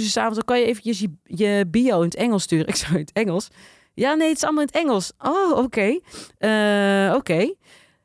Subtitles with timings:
[0.00, 2.66] s'avonds, dan kan je eventjes je, je bio in het Engels sturen.
[2.72, 3.48] Ik zou in het Engels.
[3.94, 5.12] Ja, nee, het is allemaal in het Engels.
[5.18, 5.98] Oh, oké.
[6.38, 7.54] Eh, oké.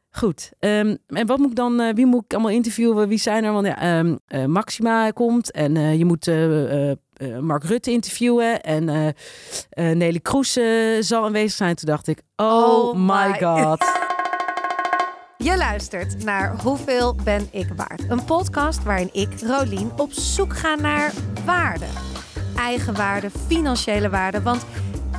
[0.10, 0.52] Goed.
[0.60, 3.08] Ehm, en wat moet ik dan, eh, wie moet ik allemaal interviewen?
[3.08, 3.52] Wie zijn er?
[3.52, 6.28] Want ja, ehm, eh, Maxima komt en je moet
[7.42, 9.14] Mark Rutte interviewen en
[9.98, 10.60] Nelly Kroes
[11.00, 11.76] zal aanwezig zijn.
[11.76, 13.40] Toen dacht ik, oh, Oh my.
[13.40, 13.86] god.
[15.38, 18.10] Je luistert naar Hoeveel ben ik waard?
[18.10, 21.14] Een podcast waarin ik, Rolien, op zoek ga naar
[21.46, 21.86] waarde.
[22.56, 24.42] Eigenwaarde, financiële waarde.
[24.42, 24.66] Want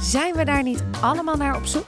[0.00, 1.86] zijn we daar niet allemaal naar op zoek?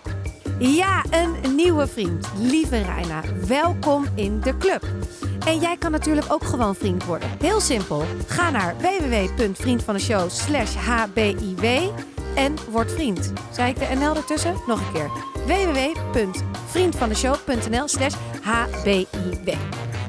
[0.59, 2.29] Ja, een nieuwe vriend.
[2.39, 4.85] Lieve Reina, welkom in de club.
[5.47, 7.29] En jij kan natuurlijk ook gewoon vriend worden.
[7.39, 8.05] Heel simpel.
[8.27, 10.75] Ga naar www.vriendvandeshow slash
[12.35, 13.33] en word vriend.
[13.53, 14.55] Zei ik de NL ertussen?
[14.67, 15.11] Nog een keer.
[15.47, 19.05] www.vriendvandeshow.nl slash hbiw.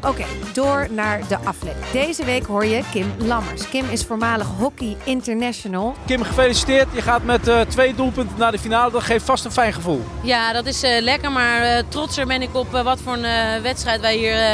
[0.08, 1.90] Oké, door naar de aflevering.
[1.92, 3.70] Deze week hoor je Kim Lammers.
[3.70, 5.96] Kim is voormalig hockey international.
[6.06, 6.88] Kim, gefeliciteerd.
[6.94, 8.92] Je gaat met eh, twee doelpunten naar de finale.
[8.92, 10.04] Dat geeft vast een fijn gevoel.
[10.24, 13.26] Ja, dat is eh, lekker, maar eh, trotser ben ik op eh, wat voor een
[13.26, 14.48] eh, wedstrijd wij hier eh,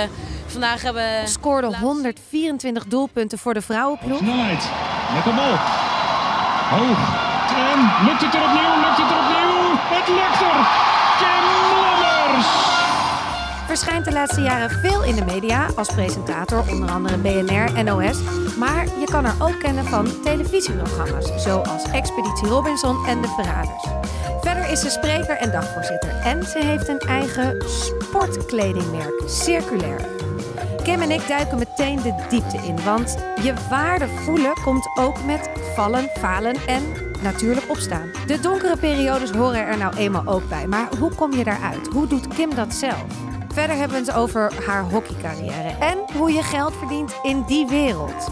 [0.48, 1.28] vandaag hebben.
[1.28, 4.18] Scoorde 124 doelpunten voor de vrouwenploeg.
[4.18, 4.70] Snelheid.
[5.14, 5.56] Lekker bal.
[6.70, 7.27] Hoog.
[7.58, 8.74] En lukt het er opnieuw?
[8.84, 9.58] Lukt het er opnieuw?
[9.96, 10.60] Het lukt er.
[11.22, 11.46] Kim
[11.84, 12.48] Lammers.
[13.68, 18.18] Verschijnt de laatste jaren veel in de media als presentator, onder andere BNR, NOS.
[18.58, 23.84] Maar je kan haar ook kennen van televisieprogramma's, zoals Expeditie Robinson en De Verraders.
[24.42, 26.10] Verder is ze spreker en dagvoorzitter.
[26.10, 30.06] En ze heeft een eigen sportkledingmerk, Circulair.
[30.84, 35.50] Kim en ik duiken meteen de diepte in, want je waarde voelen komt ook met
[35.76, 38.12] vallen, falen en natuurlijk opstaan.
[38.28, 41.88] De donkere periodes horen er nou eenmaal ook bij, maar hoe kom je daaruit?
[41.88, 43.06] Hoe doet Kim dat zelf?
[43.54, 48.28] Verder hebben we het over haar hockeycarrière en hoe je geld verdient in die wereld.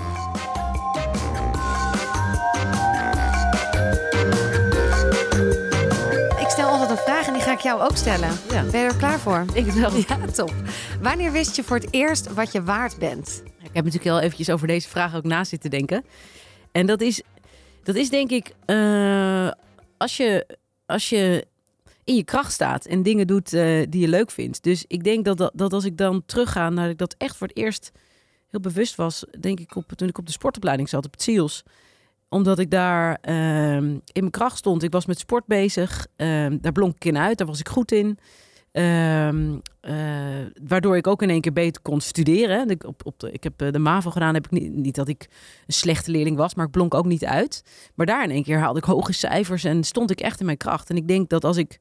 [6.40, 8.30] Ik stel altijd een vraag en die ga ik jou ook stellen.
[8.50, 8.64] Ja.
[8.64, 9.46] Ben je er klaar voor?
[9.54, 9.92] Ik wel.
[10.08, 10.54] Ja, top.
[11.02, 13.44] Wanneer wist je voor het eerst wat je waard bent?
[13.64, 16.06] Ik heb natuurlijk al eventjes over deze vraag ook na zitten denken.
[16.72, 17.22] En dat is,
[17.86, 19.52] dat is denk ik, eh,
[19.98, 21.48] als, je, als je
[22.04, 24.64] in je kracht staat en dingen doet eh, die je leuk vindt.
[24.64, 27.48] Dus ik denk dat, dat, dat als ik dan terugga naar ik dat echt voor
[27.48, 27.92] het eerst
[28.50, 31.64] heel bewust was, denk ik op, toen ik op de sportopleiding zat, op het SEALS
[32.30, 34.84] omdat ik daar ehm, in mijn kracht stond.
[34.84, 36.08] Ik was met sport bezig.
[36.16, 37.38] Ehm, daar blonk ik in uit.
[37.38, 38.18] Daar was ik goed in.
[38.76, 39.96] Ehm, eh,
[40.64, 42.70] waardoor ik ook in één keer beter kon studeren.
[42.70, 44.34] Ik, op, op ik heb eh, de MAVO gedaan.
[44.34, 45.28] Heb ik niet, niet dat ik
[45.68, 47.64] een slechte leerling was, maar ik blonk ook niet uit.
[47.96, 50.58] Maar daar in één keer haalde ik hoge cijfers en stond ik echt in mijn
[50.58, 50.90] kracht.
[50.90, 51.80] En ik denk dat als ik.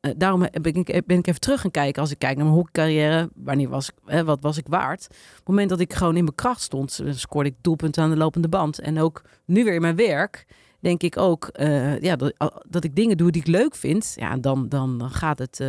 [0.00, 2.02] eh, daarom ben ik, ben ik even terug gaan kijken.
[2.02, 5.06] Als ik kijk naar mijn hockeycarrière, wanneer was ik, wat was ik waard?
[5.10, 8.16] Op het moment dat ik gewoon in mijn kracht stond, scoorde ik doelpunten aan de
[8.16, 8.80] lopende band.
[8.80, 10.46] En ook nu weer in mijn werk,
[10.80, 11.50] denk ik ook
[12.00, 12.34] ja, dat,
[12.68, 14.12] dat ik dingen doe die ik leuk vind.
[14.16, 15.60] Ja, dan, dan gaat het.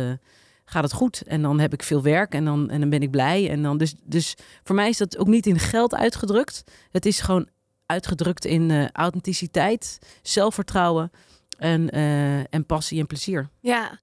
[0.68, 1.22] Gaat het goed.
[1.22, 3.50] En dan heb ik veel werk en dan, en dan ben ik blij.
[3.50, 6.62] En dan dus, dus voor mij is dat ook niet in geld uitgedrukt.
[6.90, 7.48] Het is gewoon
[7.86, 11.10] uitgedrukt in eh, authenticiteit, zelfvertrouwen
[11.58, 13.48] en, eh, en passie en plezier.
[13.60, 14.00] Ja,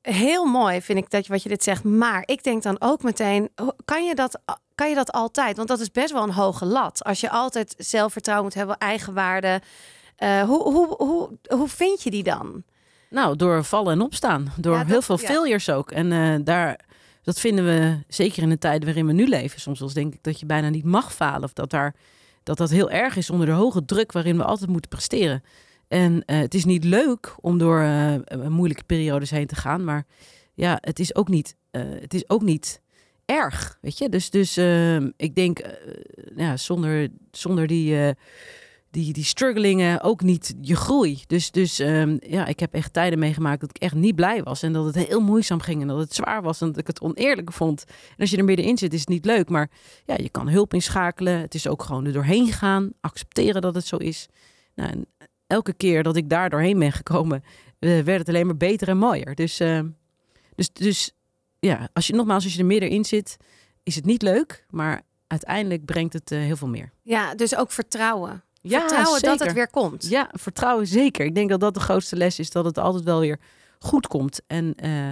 [0.00, 1.84] heel mooi vind ik dat je wat je dit zegt.
[1.84, 3.50] Maar ik denk dan ook meteen,
[3.84, 4.40] kan je dat,
[4.74, 5.56] kan je dat altijd?
[5.56, 7.04] Want dat is best wel een hoge lat.
[7.04, 9.60] Als je altijd zelfvertrouwen moet hebben, eigenwaarde.
[10.16, 12.64] Eh hoe, hoe, hoe, hoe vind je die dan?
[13.12, 14.52] Nou, door vallen en opstaan.
[14.56, 15.26] Door Ja, dat- heel veel ja.
[15.26, 15.90] failures ook.
[15.90, 16.80] En eh, daar,
[17.22, 19.60] dat vinden we zeker in de tijden waarin we nu leven.
[19.60, 21.42] Soms eens denk ik dat je bijna niet mag falen.
[21.42, 21.94] Of dat daar,
[22.42, 25.42] dat, dat heel erg is onder de hoge druk waarin we altijd moeten presteren.
[25.88, 28.14] En eh, het is niet leuk om door eh,
[28.48, 29.84] moeilijke periodes heen te gaan.
[29.84, 30.06] Maar
[30.54, 31.56] ja, het is ook niet,
[32.00, 32.80] het is ook niet
[33.24, 33.78] erg.
[33.80, 34.08] Weet je?
[34.08, 35.60] Dus, dus eh, ik denk,
[36.36, 38.14] ja, zonder, zonder die.
[38.92, 41.22] Die, die strugglingen ook niet je groei.
[41.26, 44.62] Dus, dus ehm, ja, ik heb echt tijden meegemaakt dat ik echt niet blij was.
[44.62, 47.00] En dat het heel moeizaam ging en dat het zwaar was en dat ik het
[47.00, 47.84] oneerlijk vond.
[47.86, 49.48] En als je er middenin zit, is het niet leuk.
[49.48, 49.70] Maar
[50.04, 51.40] ja, je kan hulp inschakelen.
[51.40, 52.92] Het is ook gewoon er doorheen gaan.
[53.00, 54.28] Accepteren dat het zo is.
[54.74, 55.06] Nou, en
[55.46, 57.44] elke keer dat ik daar doorheen ben gekomen,
[57.78, 59.34] eh, werd het alleen maar beter en mooier.
[59.34, 59.88] Dus, ehm,
[60.54, 61.12] dus, dus
[61.58, 63.36] ja, als je nogmaals, als je er middenin zit,
[63.82, 64.66] is het niet leuk.
[64.70, 66.92] Maar uiteindelijk brengt het eh, heel veel meer.
[67.02, 68.44] Ja, dus ook vertrouwen.
[68.62, 69.46] Ja, vertrouwen dat zeker.
[69.46, 70.08] het weer komt.
[70.08, 71.24] Ja, vertrouwen zeker.
[71.24, 73.38] Ik denk dat dat de grootste les is, dat het altijd wel weer
[73.78, 74.40] goed komt.
[74.46, 75.10] En eh,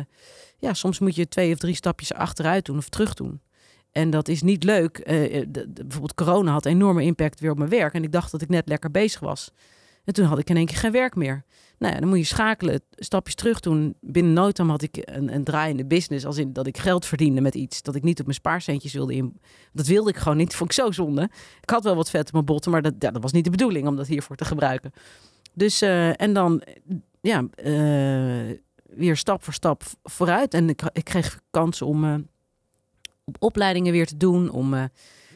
[0.59, 3.41] ja, soms moet je twee of drie stapjes achteruit doen of terug doen.
[3.93, 4.99] En dat is niet leuk.
[4.99, 5.15] Eh,
[5.49, 7.95] de- de- bijvoorbeeld corona had enorme impact weer op mijn werk.
[7.95, 9.51] En ik dacht dat ik net lekker bezig was.
[10.11, 11.45] En En toen had ik in één keer geen werk meer.
[11.79, 13.95] Nou ja, dan moet je schakelen, stapjes terug doen.
[14.01, 16.27] Binnen no time had ik een, een draaiende business.
[16.27, 19.15] Als in dat ik geld verdiende met iets dat ik niet op mijn spaarcentjes wilde
[19.15, 19.41] in.
[19.73, 20.55] Dat wilde ik gewoon niet.
[20.57, 21.31] Vond ik zo zonde.
[21.61, 23.51] Ik had wel wat vet op mijn botten, maar dat, ja, dat was niet de
[23.51, 24.93] bedoeling om dat hiervoor te gebruiken.
[25.53, 26.63] Dus eh, en dan
[27.21, 30.55] ja, eh, weer stap voor stap vooruit.
[30.55, 32.15] En ik, ik kreeg kansen om eh,
[33.25, 34.91] op opleidingen weer te doen, om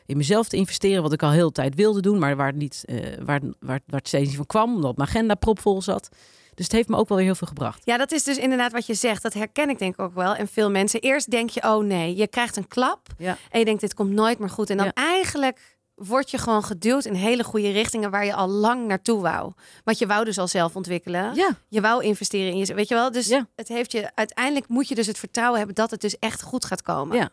[0.06, 2.56] in mezelf te investeren, wat ik al heel de tijd wilde doen, maar waar het,
[2.56, 6.08] niet, eh, waar, waar, waar het steeds niet van kwam, omdat mijn agenda propvol zat.
[6.54, 7.82] Dus het heeft me ook wel weer heel veel gebracht.
[7.84, 9.22] Ja, dat is dus inderdaad wat je zegt.
[9.22, 10.34] Dat herken ik denk ik ook wel.
[10.34, 11.00] En veel mensen.
[11.00, 13.06] Eerst denk je, oh nee, je krijgt een klap.
[13.18, 13.36] Ja.
[13.50, 14.70] En je denkt, dit komt nooit meer goed.
[14.70, 14.92] En dan Ja.
[14.94, 19.52] eigenlijk word je gewoon geduwd in hele goede richtingen waar je al lang naartoe wou.
[19.84, 21.34] Want je wou dus al zelf ontwikkelen.
[21.34, 23.10] Ja, Je wou investeren in je, weet je wel.
[23.12, 23.46] Dus Ja.
[23.56, 26.64] het heeft je, uiteindelijk moet je dus het vertrouwen hebben dat het dus echt goed
[26.64, 27.16] gaat komen.
[27.16, 27.30] Ja.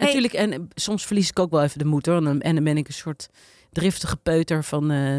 [0.00, 0.32] Natuurlijk.
[0.32, 2.16] En eh, soms verlies ik ook wel even de moed hoor.
[2.16, 3.28] En dan, en dan ben ik een soort
[3.72, 5.18] driftige peuter van eh,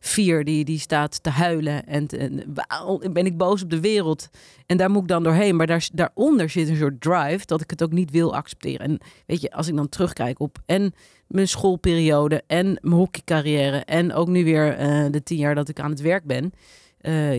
[0.00, 1.86] vier die, die staat te huilen.
[1.86, 4.28] En, te- en waarom ben ik boos op de wereld.
[4.66, 5.56] En daar moet ik dan doorheen.
[5.56, 8.86] Maar daar, daaronder zit een soort drive dat ik het ook niet wil accepteren.
[8.86, 10.94] En weet je, als ik dan terugkijk op en
[11.26, 13.76] mijn schoolperiode en mijn hockeycarrière.
[13.78, 16.52] En ook nu weer eh, de tien jaar dat ik aan het werk ben.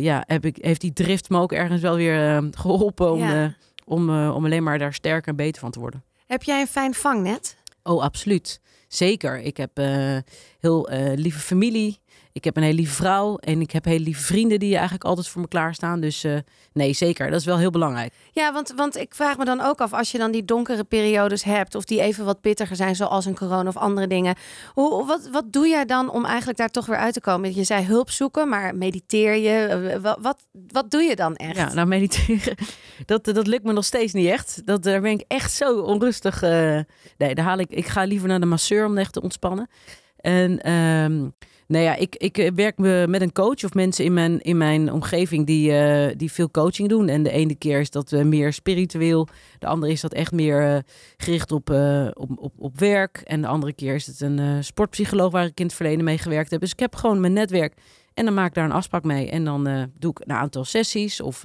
[0.02, 3.56] ja, heb ik, heeft die drift me ook ergens wel weer eh, geholpen om, Ja.
[3.86, 6.04] om, om alleen maar daar sterker en beter van te worden.
[6.31, 7.57] Heb jij een fijn vangnet?
[7.83, 8.62] Oh, absoluut.
[8.88, 9.39] Zeker.
[9.39, 10.18] Ik heb eh,
[10.60, 12.00] heel eh, lieve familie.
[12.33, 13.38] Ik heb een hele lieve vrouw.
[13.38, 16.00] En ik heb hele lieve vrienden die eigenlijk altijd voor me klaarstaan.
[16.00, 16.38] Dus eh,
[16.74, 17.30] nee, zeker.
[17.31, 18.13] Dat is wel heel belangrijk.
[18.31, 21.44] Ja, want, want ik vraag me dan ook af, als je dan die donkere periodes
[21.44, 24.36] hebt, of die even wat pittiger zijn, zoals een corona of andere dingen.
[24.74, 27.56] Hoe, wat, wat doe jij dan om eigenlijk daar toch weer uit te komen?
[27.56, 29.66] Je zei hulp zoeken, maar mediteer je?
[29.66, 31.56] Eh, Wat, wat, wat doe je dan echt?
[31.56, 32.56] Ja, nou mediteren,
[33.06, 34.62] dat, dat lukt me nog steeds niet echt.
[34.66, 36.42] Dat, daar ben ik echt zo onrustig.
[36.42, 36.80] eh.
[37.18, 39.69] nee, daar haal ik, ik ga liever naar de masseur om echt te ontspannen.
[40.18, 41.30] En ehm
[41.72, 44.58] nou ja, ik, ik eh, werk me met een coach of mensen in mijn, in
[44.58, 47.08] mijn omgeving die, eh, die veel coaching doen.
[47.08, 49.28] En de ene keer is dat eh, meer spiritueel.
[49.60, 50.84] De andere is dat echt meer
[51.18, 51.70] gericht op,
[52.14, 53.22] op, op, op werk.
[53.24, 56.52] En de andere keer is het een sportpsycholoog waar ik in het verleden mee gewerkt
[56.52, 56.60] heb.
[56.60, 57.74] Dus ik heb gewoon mijn netwerk.
[58.14, 59.30] En dan maak ik daar een afspraak mee.
[59.30, 61.22] En dan doe ik een aantal sessies.
[61.22, 61.44] Of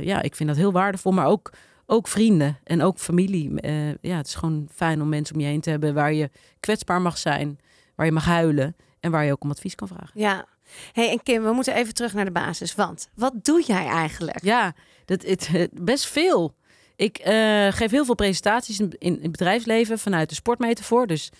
[0.00, 1.12] ja, ik vind dat heel waardevol.
[1.12, 1.52] Maar ook,
[1.86, 3.52] ook vrienden en ook familie.
[4.00, 6.30] Ja, het is gewoon fijn om mensen om je heen te hebben waar je
[6.60, 7.58] kwetsbaar mag zijn.
[7.94, 8.76] Waar je mag huilen.
[9.00, 10.10] En waar je ook om advies kan vragen.
[10.14, 10.46] Ja.
[10.92, 12.74] hey, en Kim, we moeten even terug naar de basis.
[12.74, 14.44] Want wat doe jij eigenlijk?
[14.44, 14.74] Ja,
[15.04, 16.54] dat, het, best veel.
[16.96, 21.06] Ik eh, geef heel veel presentaties in, in het bedrijfsleven vanuit de sportmetafoor.
[21.06, 21.30] Dus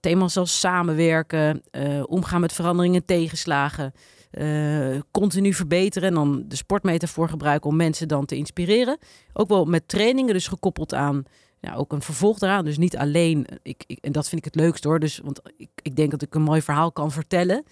[0.00, 3.92] thema's als samenwerken, eh, omgaan met veranderingen, tegenslagen,
[4.30, 8.98] eh, continu verbeteren en dan de sportmetafoor gebruiken om mensen dan te inspireren.
[9.32, 11.24] Ook wel met trainingen, dus gekoppeld aan
[11.60, 12.64] ja, ook een vervolg daaraan.
[12.64, 14.98] Dus niet alleen, ik, ik, en dat vind ik het leukst hoor.
[15.00, 17.64] Dus, want ik, ik denk dat ik een mooi verhaal kan vertellen.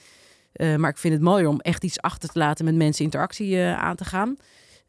[0.53, 3.57] Eh, maar ik vind het mooier om echt iets achter te laten met mensen interactie
[3.57, 4.37] eh, aan te gaan.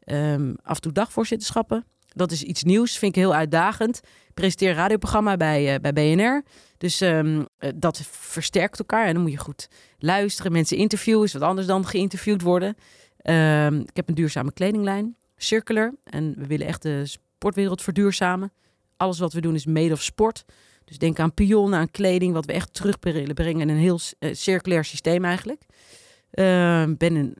[0.04, 1.84] Ehm, af en toe dagvoorzitterschappen.
[2.18, 4.00] Dat is iets nieuws, vind ik heel uitdagend.
[4.28, 6.42] Ik presenteer een radioprogramma bij, eh, bij BNR.
[6.78, 9.06] Dus ehm, eh, dat versterkt elkaar.
[9.06, 9.68] En dan moet je goed
[9.98, 10.52] luisteren.
[10.52, 12.74] Mensen interviewen is wat anders dan geïnterviewd worden.
[13.16, 15.94] Ehm, ik heb een duurzame kledinglijn, Circular.
[16.04, 18.52] En we willen echt de sportwereld verduurzamen.
[18.98, 20.44] Alles wat we doen is made of sport.
[20.84, 24.34] Dus denk aan pionnen, aan kleding, wat we echt terug brengen in een heel eh,
[24.34, 25.62] circulair systeem eigenlijk.
[26.30, 27.36] Ehm, ben in,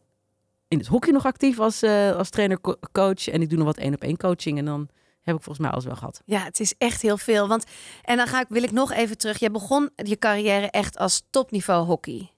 [0.69, 3.29] in het hockey nog actief als, eh, als trainer-coach.
[3.29, 4.59] En ik doe nog wat één-op-één coaching.
[4.59, 4.89] En dan
[5.21, 6.23] heb ik volgens mij alles wel gehad.
[6.25, 7.49] Ja, het is echt heel veel.
[7.49, 7.65] Want,
[8.03, 9.39] en dan ga ik, wil ik nog even terug.
[9.39, 12.31] Je begon je carrière echt als topniveau hockey.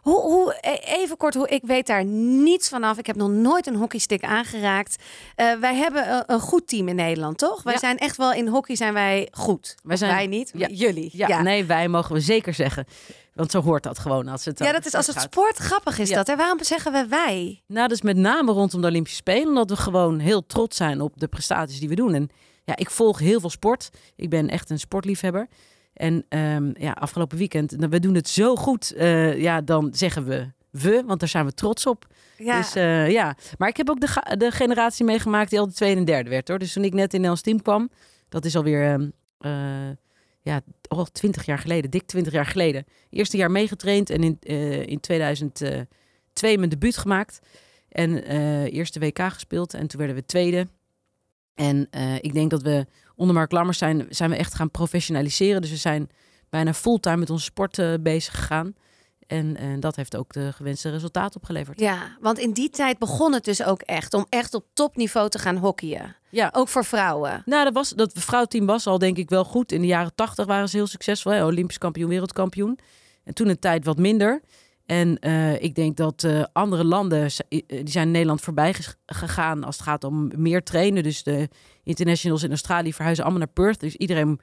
[0.00, 2.98] Hoe, hoe, e- even kort, hoe, ik weet daar niets vanaf.
[2.98, 5.02] Ik heb nog nooit een hockeystick aangeraakt.
[5.36, 7.62] Eh, wij hebben een, een goed team in Nederland, toch?
[7.62, 7.78] Wij Ja.
[7.78, 9.74] zijn echt wel in hockey zijn wij goed.
[9.82, 10.68] Wij zijn- wij niet, Ja.
[10.68, 11.10] jullie.
[11.12, 12.84] Ja, nee, wij mogen we zeker zeggen.
[13.34, 15.98] Want zo hoort dat gewoon als het Ja, dat is als het sport sport grappig
[15.98, 16.16] is Ja.
[16.16, 16.28] dat.
[16.28, 17.62] En waarom zeggen we wij?
[17.66, 19.48] Nou, is met name rondom de Olympische Spelen.
[19.48, 22.14] Omdat we gewoon heel trots zijn op de prestaties die we doen.
[22.14, 22.28] En
[22.64, 23.90] ja, ik volg heel veel sport.
[24.16, 25.48] Ik ben echt een sportliefhebber.
[26.00, 28.92] En ehm, ja, afgelopen weekend, nou, we doen het zo goed.
[28.92, 32.06] eh, ja, dan zeggen we we, want daar zijn we trots op.
[32.36, 35.72] Ja, Dus eh, ja, maar ik heb ook de, de generatie meegemaakt die al de
[35.72, 36.58] tweede en derde werd hoor.
[36.58, 37.90] Dus toen ik net in ons team kwam,
[38.28, 39.88] dat is alweer eh,
[40.40, 42.84] ja, al twintig jaar geleden, dik twintig jaar geleden.
[43.10, 44.38] Eerste jaar meegetraind en in,
[44.86, 47.40] in 2002 mijn debuut gemaakt.
[47.88, 48.22] En
[48.66, 50.66] eerste WK gespeeld en toen werden we tweede.
[51.54, 51.88] En
[52.20, 52.86] ik denk dat we
[53.20, 55.60] onder Mark Lammers zijn, zijn we echt gaan professionaliseren.
[55.60, 56.10] Dus we zijn
[56.48, 58.74] bijna fulltime met onze sport eh, bezig gegaan.
[59.26, 61.80] En, en dat heeft ook de gewenste resultaat opgeleverd.
[61.80, 65.38] ja, want in die tijd begon het dus ook echt om echt op topniveau te
[65.38, 66.16] gaan hockeyen.
[66.28, 67.42] Ja, Ook voor vrouwen.
[67.44, 69.72] Nou, dat, was, dat vrouwteam was al denk ik wel goed.
[69.72, 71.32] In de jaren tachtig waren ze heel succesvol.
[71.32, 71.44] Hè?
[71.44, 72.78] Olympisch kampioen, wereldkampioen.
[73.24, 74.42] En toen een tijd wat minder.
[74.90, 78.74] En eh, ik denk dat eh, andere landen, eh, die zijn Nederland voorbij
[79.06, 81.02] gegaan als het gaat om meer trainen.
[81.02, 81.48] Dus de
[81.90, 83.80] internationals in Australië verhuizen allemaal naar Perth.
[83.80, 84.40] Dus iedereen,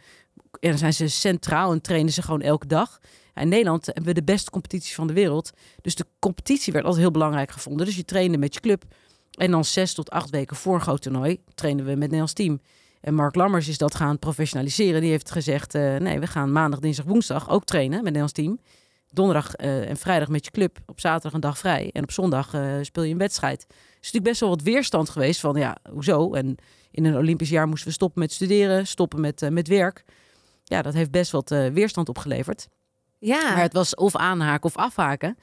[0.60, 3.00] ja, dan zijn ze centraal en trainen ze gewoon elke dag.
[3.34, 5.51] In Nederland hebben we de beste competitie van de wereld.
[5.82, 7.86] Dus de competitie werd altijd heel belangrijk gevonden.
[7.86, 8.84] Dus je trainde met je club.
[9.32, 12.34] En dan zes tot acht weken voor een groot toernooi trainen we met het Nederlands
[12.34, 12.62] team.
[13.01, 15.01] En Mark Lammers is dat gaan professionaliseren.
[15.01, 18.34] Die heeft gezegd, eh, nee, we gaan maandag, dinsdag, woensdag ook trainen met het Nederlands
[18.34, 18.60] team.
[19.12, 20.77] Donderdag eh, en vrijdag met je club.
[20.86, 21.89] Op zaterdag een dag vrij.
[21.94, 23.66] En op zondag eh, speel je een wedstrijd.
[23.70, 26.34] Er is natuurlijk best wel wat weerstand geweest van, ja, hoezo?
[26.34, 26.58] En
[26.98, 30.04] in een Olympisch jaar moesten we stoppen met studeren, stoppen met, eh, met werk.
[30.63, 32.68] Ja, dat heeft best wat eh, weerstand opgeleverd.
[33.20, 35.38] Ja, Maar het was of aanhaken of afhaken.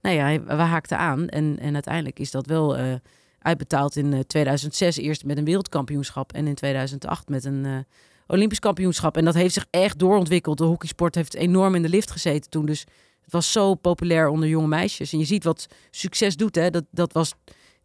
[0.00, 1.28] Nou ja, we haakten aan.
[1.28, 2.94] En, en uiteindelijk is dat wel eh,
[3.38, 6.32] uitbetaald in eh, 2006 eerst met een wereldkampioenschap.
[6.32, 7.86] En in 2008 met een
[8.26, 9.16] Olympisch kampioenschap.
[9.16, 10.58] En dat heeft zich echt doorontwikkeld.
[10.58, 12.66] De hockeysport heeft enorm in de lift gezeten toen.
[12.66, 12.80] Dus
[13.20, 15.12] het was zo populair onder jonge meisjes.
[15.12, 16.54] En je ziet wat succes doet.
[16.54, 16.70] Hè?
[16.70, 17.34] Dat, dat was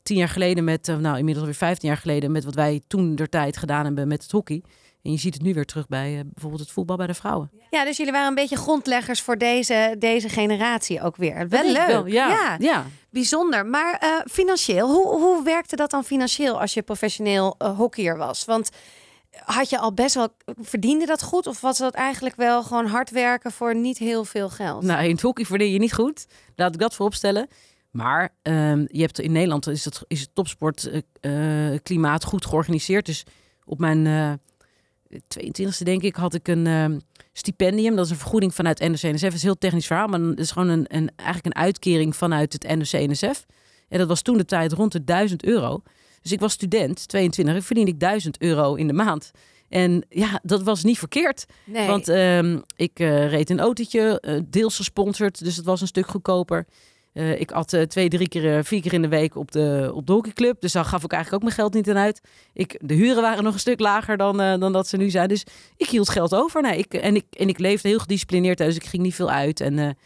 [0.03, 3.15] tien jaar geleden met, eh, nou inmiddels alweer 15 jaar geleden, met wat wij toen
[3.15, 4.63] der tijd gedaan hebben met het hockey.
[5.01, 7.51] En je ziet het nu weer terug bij eh, bijvoorbeeld het voetbal bij de vrouwen.
[7.69, 11.49] ja, dus jullie waren een beetje grondleggers voor deze, deze generatie ook weer.
[11.49, 11.87] Wel leuk.
[11.87, 12.55] wel, Ja, ja.
[12.59, 12.85] ja.
[13.09, 13.65] Bijzonder.
[13.65, 18.45] Maar eh, financieel, hoe, hoe werkte dat dan financieel als je professioneel hockeyer was?
[18.45, 18.69] Want
[19.45, 20.27] had je al best wel,
[20.61, 21.47] verdiende dat goed?
[21.47, 24.83] Of was dat eigenlijk wel gewoon hard werken voor niet heel veel geld?
[24.83, 26.25] Nou, in het hockey verdien je niet goed.
[26.55, 27.47] Laat ik dat vooropstellen.
[27.93, 33.05] Maar ehm, je hebt in Nederland is het, is het topsportklimaat goed georganiseerd.
[33.05, 33.23] Dus
[33.65, 34.33] op mijn eh
[35.17, 36.99] 22e denk ik had ik een ehm,
[37.33, 37.95] stipendium.
[37.95, 39.21] Dat is een vergoeding vanuit NOC-NSF.
[39.21, 42.15] Het is een heel technisch verhaal, maar het is gewoon een, een, eigenlijk een uitkering
[42.15, 43.45] vanuit het NOC-NSF.
[43.89, 45.81] En dat was toen de tijd rond de 1000 euro.
[46.21, 49.31] Dus ik was student, 22, en verdiende ik 1000 euro in de maand.
[49.69, 51.45] En ja, dat was niet verkeerd.
[51.65, 51.87] nee.
[51.87, 56.07] Want ehm, ik eh, reed een autootje, eh, deels gesponsord, dus het was een stuk
[56.07, 56.65] goedkoper.
[57.13, 59.91] Eh, ik at eh, twee, drie keer, eh, vier keer in de week op de,
[59.93, 60.61] op de hockeyclub.
[60.61, 62.21] Dus daar gaf ik eigenlijk ook mijn geld niet aan uit.
[62.53, 65.27] Ik, de huren waren nog een stuk lager dan, dan dat ze nu zijn.
[65.27, 65.45] Dus
[65.77, 66.61] ik hield geld over.
[66.61, 68.75] Nee, ik, en, ik, en ik leefde heel gedisciplineerd thuis.
[68.75, 69.59] Ik ging niet veel uit.
[69.61, 69.97] En,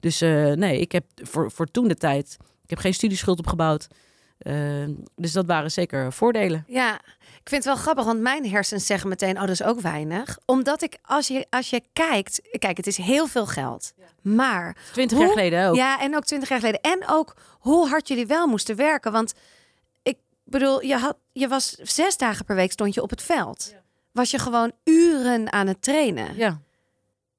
[0.00, 2.36] dus nee, ik heb voor, voor toen de tijd...
[2.62, 3.88] Ik heb geen studieschuld opgebouwd.
[5.16, 6.64] Dus dat waren zeker voordelen.
[6.66, 7.00] Ja,
[7.42, 10.38] ik vind het wel grappig, want mijn hersens zeggen meteen, oh, dat is ook weinig.
[10.44, 13.92] Omdat ik, als je, als je kijkt, kijk, het is heel veel geld.
[14.22, 15.74] Maar, Twintig Hoe- jaar geleden ook.
[15.76, 16.80] ja, en ook twintig jaar geleden.
[16.80, 19.12] En ook hoe hard jullie wel moesten werken.
[19.12, 19.34] Want
[20.02, 23.74] ik bedoel, je, had, je was zes dagen per week stond je op het veld.
[24.12, 26.36] Was je gewoon uren aan het trainen.
[26.36, 26.60] ja.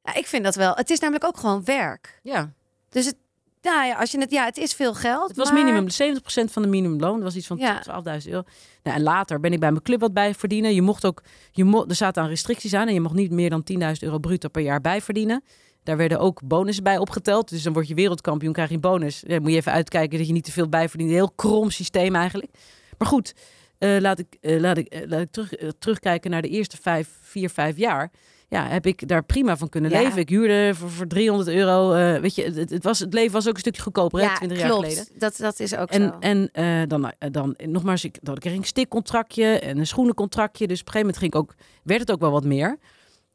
[0.04, 0.76] Ja, ik vind dat wel.
[0.76, 2.20] Het is namelijk ook gewoon werk.
[2.24, 2.52] ja.
[2.90, 3.16] Dus het,
[3.64, 5.28] nou ja, als je het, ja, het is veel geld.
[5.28, 7.14] Het was maar- minimum 70% van de minimumloon.
[7.14, 7.80] Dat was iets van Ja.
[7.82, 8.44] 12.000 euro.
[8.84, 10.74] Nou, en later ben ik bij mijn club wat bij verdienen.
[10.74, 13.50] Je mocht ook, je mo er zaten aan restricties aan en je mocht niet meer
[13.50, 15.44] dan 10.000 euro bruto per jaar bij verdienen.
[15.84, 17.50] Daar werden ook bonussen bij opgeteld.
[17.50, 19.24] Dus dan word je wereldkampioen, krijg je een bonus.
[19.28, 21.10] Ja, moet je even uitkijken dat je niet te veel bijverdient.
[21.10, 22.52] Een heel krom systeem eigenlijk.
[22.98, 23.34] Maar goed,
[23.78, 27.10] eh, laat ik, eh, laat ik, eh, laat ik terug, terugkijken naar de eerste vijf,
[27.22, 28.12] vier, vijf jaar.
[28.54, 30.02] Ja, heb ik daar prima van kunnen Ja.
[30.02, 30.20] leven.
[30.20, 31.92] Ik huurde voor, voor 300 euro.
[31.94, 34.36] eh, weet je, het, het, was, het leven was ook een stukje goedkoper, hè, Ja,
[34.36, 34.84] 20 jaar klopt.
[34.88, 35.06] geleden.
[35.20, 36.18] Dat, dat is ook En, zo.
[36.20, 40.68] en eh, dan, eh, dan nogmaals, ik, dan kreeg ik een stikcontractje en een schoenencontractje.
[40.68, 42.78] Dus op een gegeven moment ging ik ook, werd het ook wel wat meer.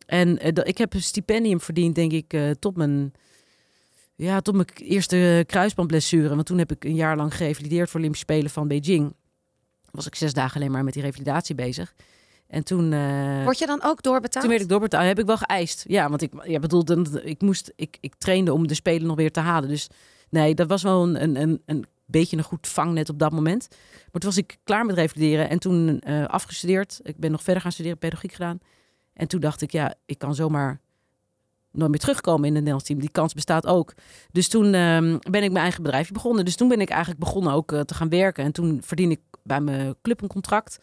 [0.06, 3.12] En dat- ik heb een stipendium verdiend, denk ik, tot mijn,
[4.14, 6.28] ja, tot mijn eerste kruisbandblessure.
[6.34, 9.14] Want toen heb ik een jaar lang gerevalideerd voor Olympische Spelen van Beijing.
[9.90, 11.94] Was ik zes dagen alleen maar met die revalidatie bezig.
[12.48, 12.92] En toen...
[12.92, 14.40] eh, Word je dan ook doorbetaald?
[14.44, 15.04] toen werd ik doorbetaald.
[15.06, 15.84] Heb ik wel geëist.
[15.88, 16.84] Ja, want ik, ja, bedoel,
[17.22, 19.68] ik moest, ik, ik trainde om de spelen nog weer te halen.
[19.68, 19.88] Dus
[20.30, 23.68] nee, dat was wel een, een, een, een beetje een goed vangnet op dat moment.
[24.12, 27.00] Maar toen was ik klaar met revalideren en toen eh, afgestudeerd.
[27.02, 28.58] Ik ben nog verder gaan studeren, pedagogiek gedaan.
[29.12, 30.80] En toen dacht ik, ja, ik kan zomaar
[31.72, 33.00] nooit meer terugkomen in het Nederlands team.
[33.00, 33.94] Die kans bestaat ook.
[34.32, 36.44] Dus toen ehm, ben ik mijn eigen bedrijfje begonnen.
[36.44, 38.44] Dus toen ben ik eigenlijk begonnen ook eh, te gaan werken.
[38.44, 40.78] En toen verdien ik bij mijn club een contract.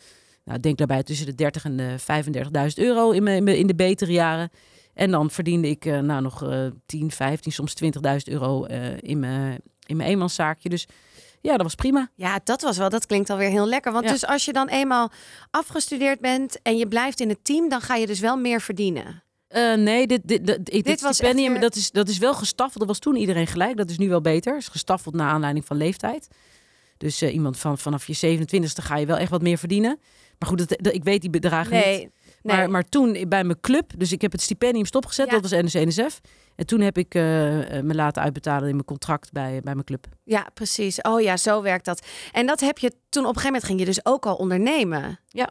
[0.46, 4.12] Nou, denk daarbij tussen de 30 en de 35.000 euro in, mijn, in de betere
[4.12, 4.50] jaren.
[4.94, 7.90] En dan verdiende ik eh, nou nog eh 10, 15, soms 20.000
[8.24, 10.70] euro eh, in mijn, in mijn eenmanszaakje.
[10.70, 10.88] Dus
[11.42, 12.10] ja, dat was prima.
[12.16, 12.90] Ja, dat was wel.
[12.90, 13.92] Dat klinkt alweer heel lekker.
[13.92, 14.12] Want Ja.
[14.12, 15.12] dus als je dan eenmaal
[15.52, 19.24] afgestudeerd bent en je blijft in het team, dan ga je dus wel meer verdienen.
[19.48, 22.34] Eh, nee, dit, dit, dit, dit, Dit was stipendium, eh, dat, is, dat is wel
[22.34, 22.80] gestaffeld.
[22.80, 23.78] Dat was toen iedereen gelijk.
[23.78, 24.58] Dat is nu wel beter.
[24.58, 26.28] is gestaffeld naar aanleiding van leeftijd.
[26.98, 30.00] Dus eh, iemand van vanaf je 27e ga je wel echt wat meer verdienen.
[30.40, 31.84] Maar goed, dat, dat- ik weet die bedragen niet.
[31.86, 32.10] Nee.
[32.42, 35.40] Maar, maar toen bij mijn club, dus ik heb het stipendium stopgezet, Ja.
[35.40, 36.22] dat was NSNSF.
[36.56, 39.86] En toen heb ik eh, eh, me laten uitbetalen in mijn contract bij, bij mijn
[39.86, 40.06] club.
[40.24, 41.02] ja, precies.
[41.02, 42.06] Oh ja, zo werkt dat.
[42.32, 45.20] En dat heb je toen op een gegeven moment ging je dus ook al ondernemen.
[45.28, 45.50] Ja.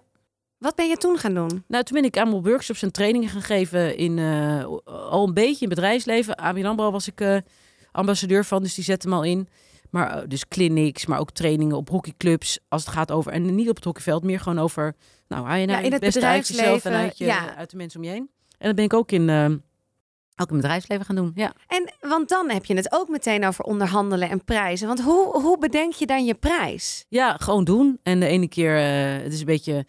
[0.58, 1.64] Wat ben je toen gaan doen?
[1.68, 4.64] Nou, toen ben ik allemaal workshops en trainingen gaan geven in eh,
[5.10, 6.36] al een beetje in bedrijfsleven.
[6.36, 7.42] ABN AMRO was ik
[7.92, 9.48] ambassadeur van, dus die zet hem al in.
[9.94, 12.58] Maar eh, dus clinics, maar ook trainingen op hockeyclubs.
[12.68, 14.94] Als het gaat over, en niet op het hockeyveld, meer gewoon over,
[15.28, 17.56] nou, haal je nou Ja, in het beste uit jezelf en bedrijfsleven, uit, je, ja.
[17.56, 18.30] uit de mensen om je heen.
[18.58, 19.62] En dat ben ik ook in, ook in
[20.36, 21.52] het bedrijfsleven gaan doen, ja.
[21.66, 24.86] En want dan heb je het ook meteen over onderhandelen en prijzen.
[24.86, 27.04] Want hoe, hoe bedenk je dan je prijs?
[27.08, 27.98] Ja, gewoon doen.
[28.02, 29.84] En de ene keer, eh, het is een beetje, een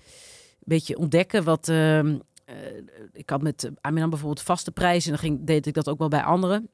[0.59, 1.69] beetje ontdekken wat.
[1.69, 2.55] ehm, eh,
[3.13, 5.11] ik had met Aminan bijvoorbeeld vaste prijzen.
[5.11, 6.69] En dan ging, deed ik dat ook wel bij anderen.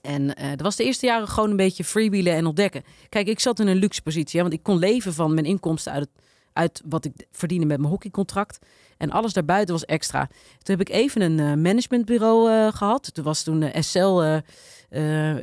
[0.00, 2.82] En eh dat was de eerste jaren gewoon een beetje freewheelen en ontdekken.
[3.08, 4.40] Kijk, ik zat in een luxe positie.
[4.40, 6.08] Want ik kon leven van mijn inkomsten uit,
[6.52, 8.58] uit wat ik verdiende met mijn hockeycontract.
[8.96, 10.26] En alles daarbuiten was extra.
[10.62, 13.14] Toen heb ik even een eh, managementbureau eh, gehad.
[13.14, 14.22] Toen was toen SL,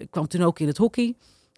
[0.09, 1.15] kwam toen ook in het hockey.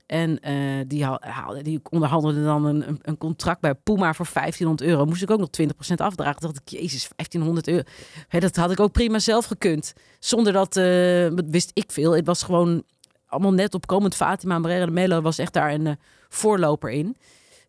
[0.10, 0.56] En eh,
[0.88, 5.06] die, haal- die onderhandelde dan een, een, contract bij Puma voor 1500 euro.
[5.06, 6.42] Moest ik ook nog 20% afdragen.
[6.42, 7.84] Dacht ik, jezus, 1500 euro.
[8.28, 9.94] Hè, dat had ik ook prima zelf gekund.
[10.20, 12.16] Zonder dat, eh, wist ik veel.
[12.16, 12.84] Het was gewoon
[13.26, 14.16] allemaal net opkomend.
[14.16, 15.94] Fatima Barrera de Melo was echt daar een eh,
[16.30, 17.18] voorloper in.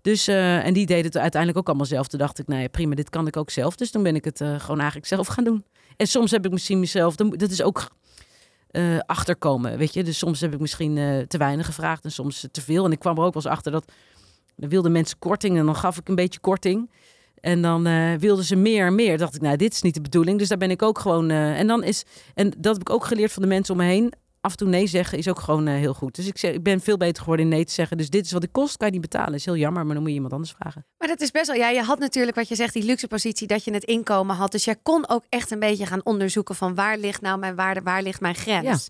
[0.02, 2.08] Dus, en die deed het uiteindelijk ook allemaal zelf.
[2.08, 3.76] Toen dacht ik, nou ja, prima, dit kan ik ook zelf.
[3.76, 5.64] Dus toen ben ik het gewoon eigenlijk zelf gaan doen.
[5.96, 7.90] En soms heb ik misschien mezelf, dat is ook
[8.70, 10.04] eh, achterkomen, weet je.
[10.04, 12.84] Dus soms heb ik misschien eh, te weinig gevraagd en soms te veel.
[12.84, 13.92] En ik kwam er ook wel eens achter dat
[14.56, 16.90] wilden mensen korting en dan gaf ik een beetje korting.
[17.40, 19.18] En dan eh, wilden ze meer en meer.
[19.18, 20.38] Dacht ik, nou, dit is niet de bedoeling.
[20.38, 21.30] Dus daar ben ik ook gewoon.
[21.30, 22.04] en dan is.
[22.34, 24.12] En dat heb ik ook geleerd van de mensen om me heen.
[24.40, 26.14] Af en toe nee zeggen is ook gewoon eh, heel goed.
[26.14, 27.96] Dus ik, zeg, ik ben veel beter geworden in nee te zeggen.
[27.96, 29.34] Dus dit is wat ik kost, kan je niet betalen.
[29.34, 30.86] is heel jammer, maar dan moet je iemand anders vragen.
[30.98, 31.56] Maar dat is best wel.
[31.56, 34.52] Ja, je had natuurlijk wat je zegt, die luxe positie dat je het inkomen had.
[34.52, 37.80] Dus jij kon ook echt een beetje gaan onderzoeken van waar ligt nou mijn waarde,
[37.80, 38.88] waar ligt mijn grens.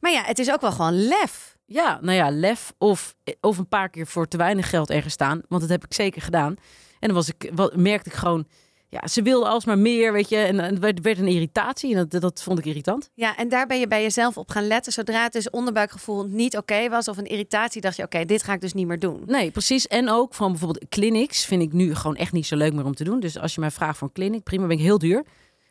[0.00, 1.56] Maar ja, het is ook wel gewoon lef.
[1.64, 5.40] Ja, nou ja, lef of, of een paar keer voor te weinig geld ergens staan.
[5.48, 6.56] Want dat heb ik zeker gedaan.
[6.98, 8.46] En dan was ik, wat, merkte ik gewoon,
[8.90, 10.36] ja, ze wilden alsmaar meer, weet je.
[10.36, 13.10] En het werd, werd een irritatie en dat, dat vond ik irritant.
[13.14, 14.92] Ja, en daar ben je bij jezelf op gaan letten.
[14.92, 18.52] Zodra het dus onderbuikgevoel niet oké was of een irritatie, dacht je: oké, dit ga
[18.52, 19.22] ik dus niet meer doen.
[19.26, 19.86] Nee, precies.
[19.86, 22.94] En ook van bijvoorbeeld clinics vind ik nu gewoon echt niet zo leuk meer om
[22.94, 23.20] te doen.
[23.20, 25.24] Dus als je mij vraagt voor een clinic, prima, ben ik heel duur.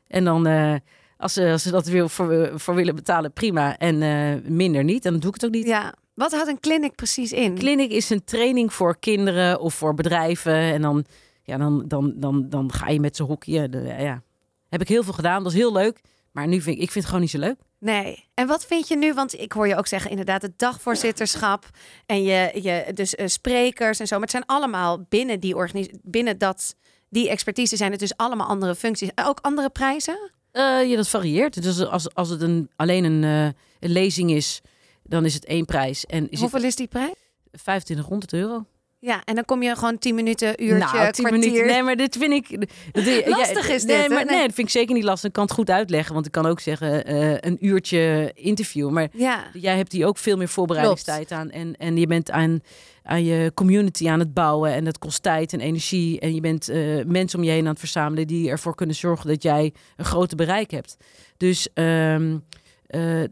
[0.08, 0.76] En dan, eh,
[1.18, 3.78] als, ze, als ze dat wil voor, voor willen betalen, prima.
[3.78, 5.68] En eh, minder niet, dan doe ik het ook niet.
[5.68, 7.56] Ja, wat houdt een clinic precies in?
[7.56, 10.54] Clinic is een training voor kinderen of voor bedrijven.
[10.54, 11.06] En dan,
[11.48, 13.72] ja, dan, dan, dan, dan ga je met ze hockeyen.
[13.72, 14.24] De, ja.
[14.70, 16.02] Heb ik heel veel gedaan, dat is heel leuk.
[16.32, 17.60] Maar nu vind ik, ik vind het gewoon niet zo leuk.
[17.80, 18.26] Nee.
[18.34, 19.14] En wat vind je nu?
[19.14, 21.70] Want ik hoor je ook zeggen, inderdaad, het dagvoorzitterschap
[22.06, 24.14] en je, je dus eh, sprekers en zo.
[24.16, 25.56] Maar het zijn allemaal binnen die
[26.04, 26.76] binnen dat
[27.10, 29.10] die expertise zijn het dus allemaal andere functies.
[29.16, 30.32] Ook andere prijzen?
[30.52, 31.64] Eh, ja, dat varieert.
[31.64, 34.62] Dus als, als het een, alleen een, eh, een lezing is,
[35.04, 36.06] dan is het één prijs.
[36.06, 37.16] En is Hoeveel is die prijs?
[37.52, 38.66] het 2500 euro?
[39.00, 41.50] Ja, en dan kom je gewoon 10 minuten, uurtje, nou, tien kwartier.
[41.52, 41.66] minuten.
[41.68, 42.68] Nee, maar dit vind ik...
[42.92, 44.14] Dat, Lastig is nee, dit, hè?
[44.14, 44.36] Maar, Nee.
[44.36, 45.28] nee, dat vind ik zeker niet lastig.
[45.28, 48.90] Ik kan het goed uitleggen, want ik kan ook zeggen eh, een uurtje interview.
[48.90, 51.50] Maar Ja, jij hebt hier ook veel meer voorbereidingstijd aan.
[51.52, 52.60] En, en je bent aan,
[53.04, 54.74] aan je community aan het bouwen.
[54.74, 56.20] En dat kost tijd en energie.
[56.20, 58.28] En je bent eh, mensen om je heen aan het verzamelen...
[58.28, 60.98] die ervoor kunnen zorgen dat jij een groter bereik hebt.
[61.38, 61.68] Dus...
[61.74, 62.38] ehm,
[62.88, 63.24] eh,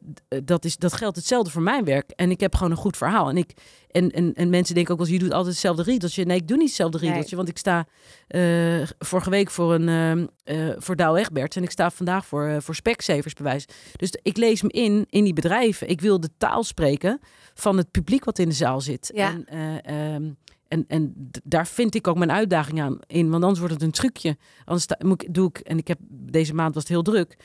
[0.43, 2.09] dat, is, dat geldt hetzelfde voor mijn werk.
[2.09, 3.29] En ik heb gewoon een goed verhaal.
[3.29, 3.53] En, ik,
[3.91, 6.25] en, en, en mensen denken ook wel eens, je doet altijd hetzelfde riedeltje.
[6.25, 7.07] Nee, ik doe niet hetzelfde Nee.
[7.09, 7.35] riedeltje.
[7.35, 7.87] Want ik sta
[8.27, 11.55] eh, vorige week voor, een, ehm, eh, voor Douwe Egberts.
[11.55, 13.65] En ik sta vandaag voor, voor Specsavers bewijs.
[13.95, 15.89] Dus ik lees me in, in die bedrijven.
[15.89, 17.19] Ik wil de taal spreken
[17.53, 19.11] van het publiek wat in de zaal zit.
[19.13, 19.29] Ja.
[19.31, 19.45] En,
[19.83, 20.29] eh, ehm,
[20.67, 23.29] en, en d- daar vind ik ook mijn uitdaging aan in.
[23.29, 24.37] Want anders wordt het een trucje.
[24.65, 27.35] Anders sta, moet ik, doe ik, en ik heb deze maand was het heel druk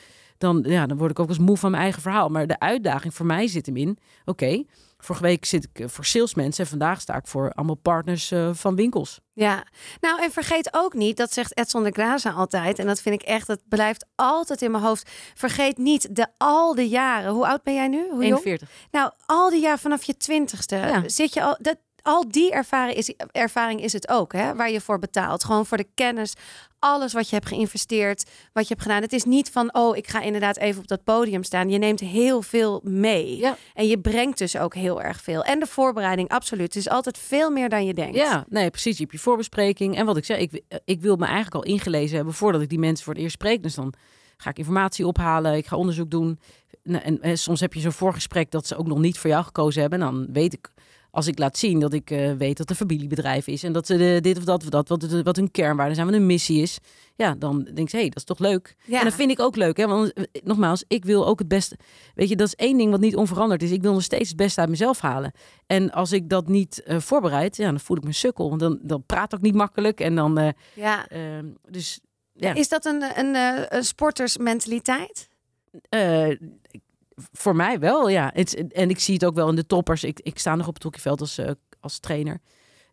[0.41, 2.29] dan, ja, dan word ik ook eens moe van mijn eigen verhaal.
[2.29, 3.97] Maar de uitdaging voor mij zit hem in.
[4.25, 4.63] Oké,
[4.97, 8.49] vorige week zit ik eh, voor salesmensen en vandaag sta ik voor allemaal partners eh,
[8.53, 9.19] van winkels.
[9.33, 9.63] ja.
[9.99, 12.79] Nou, en vergeet ook niet, dat zegt Edson de Graza altijd.
[12.79, 15.09] En dat vind ik echt, dat blijft altijd in mijn hoofd.
[15.33, 17.31] Vergeet niet de al die jaren.
[17.31, 17.97] Hoe oud ben jij nu?
[18.09, 18.45] Hoe jong?
[18.45, 18.69] 41.
[18.91, 21.03] Nou, al die jaar vanaf je twintigste Ja.
[21.09, 21.57] zit je al.
[21.61, 25.43] Dat, al die ervaring is, ervaring is het ook, hè, waar je voor betaalt.
[25.43, 26.33] Gewoon voor de kennis,
[26.83, 29.01] alles wat je hebt geïnvesteerd, wat je hebt gedaan.
[29.01, 31.69] Het is niet van, oh, ik ga inderdaad even op dat podium staan.
[31.69, 33.37] Je neemt heel veel mee.
[33.37, 33.57] Ja.
[33.73, 35.43] En je brengt dus ook heel erg veel.
[35.43, 36.73] En de voorbereiding, absoluut.
[36.73, 38.15] Het is altijd veel meer dan je denkt.
[38.15, 38.97] Ja, nee, precies.
[38.97, 39.95] Je hebt je voorbespreking.
[39.95, 42.79] En wat ik zeg, ik, ik wil me eigenlijk al ingelezen hebben voordat ik die
[42.79, 43.63] mensen voor het eerst spreek.
[43.63, 43.93] Dus dan
[44.37, 46.39] ga ik informatie ophalen, ik ga onderzoek doen.
[46.83, 49.43] Nou, En, en soms heb je zo'n voorgesprek dat ze ook nog niet voor jou
[49.43, 50.01] gekozen hebben.
[50.01, 50.71] En dan weet ik,
[51.11, 53.63] als ik laat zien dat ik eh, weet dat het een familiebedrijf is.
[53.63, 56.15] En dat ze de, dit of dat of dat, wat, wat hun kernwaarden zijn, wat
[56.15, 56.77] hun missie is.
[57.15, 58.75] Ja, dan denk ze, hé, hey, dat is toch leuk.
[58.85, 58.97] Ja.
[58.99, 59.87] En dat vind ik ook leuk, hè?
[59.87, 61.77] Want eh, nogmaals, ik wil ook het beste.
[62.15, 63.71] Weet je, dat is één ding wat niet onveranderd is.
[63.71, 65.31] Ik wil nog steeds het beste uit mezelf halen.
[65.67, 68.47] En als ik dat niet eh, voorbereid, ja, dan voel ik me sukkel.
[68.49, 69.99] Want dan, dan praat ik niet makkelijk.
[69.99, 71.07] En dan, eh, Ja.
[71.07, 71.99] ehm, dus
[72.33, 75.29] ja, Is dat een, een, eh, een sportersmentaliteit?
[75.89, 76.29] eh,
[77.31, 78.31] voor mij wel, ja.
[78.33, 80.03] Het, en ik zie het ook wel in de toppers.
[80.03, 82.39] Ik, ik sta nog op het hockeyveld als, eh, als trainer.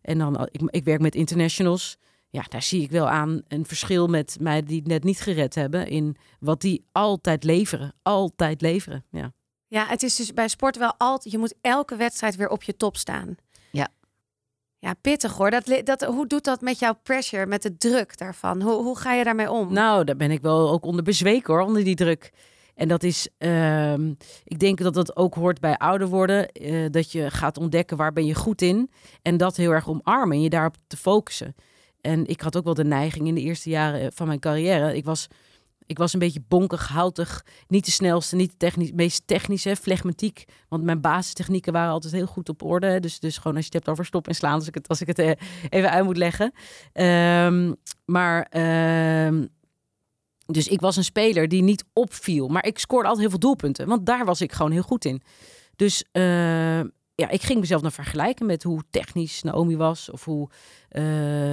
[0.01, 1.97] En dan, eh, ik, ik werk met internationals.
[2.29, 5.55] Ja, daar zie ik wel aan een verschil met mij die het net niet gered
[5.55, 5.87] hebben.
[5.87, 7.93] In wat die altijd leveren.
[8.01, 9.33] Altijd leveren, ja.
[9.67, 11.33] Ja, het is dus bij sport wel altijd...
[11.33, 13.35] Je moet elke wedstrijd weer op je top staan.
[13.71, 13.87] Ja.
[14.79, 15.51] Ja, pittig hoor.
[15.51, 18.61] Dat, dat, hoe doet dat met jouw pressure, met de druk daarvan?
[18.61, 19.73] Hoe, hoe ga je daarmee om?
[19.73, 22.31] Nou, daar ben ik wel ook onder bezweken hoor, onder die druk.
[22.79, 24.13] En dat is, ehm,
[24.43, 26.47] ik denk dat dat ook hoort bij ouder worden.
[26.51, 28.89] eh, dat je gaat ontdekken waar ben je goed in.
[29.21, 31.55] En dat heel erg omarmen en je daarop te focussen.
[32.01, 34.95] En ik had ook wel de neiging in de eerste jaren van mijn carrière.
[34.95, 35.27] Ik was,
[35.85, 37.45] ik was een beetje bonkig, houtig.
[37.67, 40.45] Niet de snelste, niet de technisch, meest technische, flegmatiek.
[40.67, 42.99] Want mijn basistechnieken waren altijd heel goed op orde.
[42.99, 45.01] Dus, dus gewoon als je het hebt over stop en slaan, als ik het, als
[45.01, 45.31] ik het eh,
[45.69, 46.51] even uit moet leggen.
[46.93, 47.73] Ehm,
[48.05, 49.45] maar ehm,
[50.51, 52.47] dus ik was een speler die niet opviel.
[52.47, 53.87] Maar ik scoorde altijd heel veel doelpunten.
[53.87, 55.21] Want daar was ik gewoon heel goed in.
[55.75, 56.79] Dus eh,
[57.15, 60.09] ja, ik ging mezelf dan vergelijken met hoe technisch Naomi was.
[60.11, 60.49] Of hoe,
[60.89, 61.03] eh,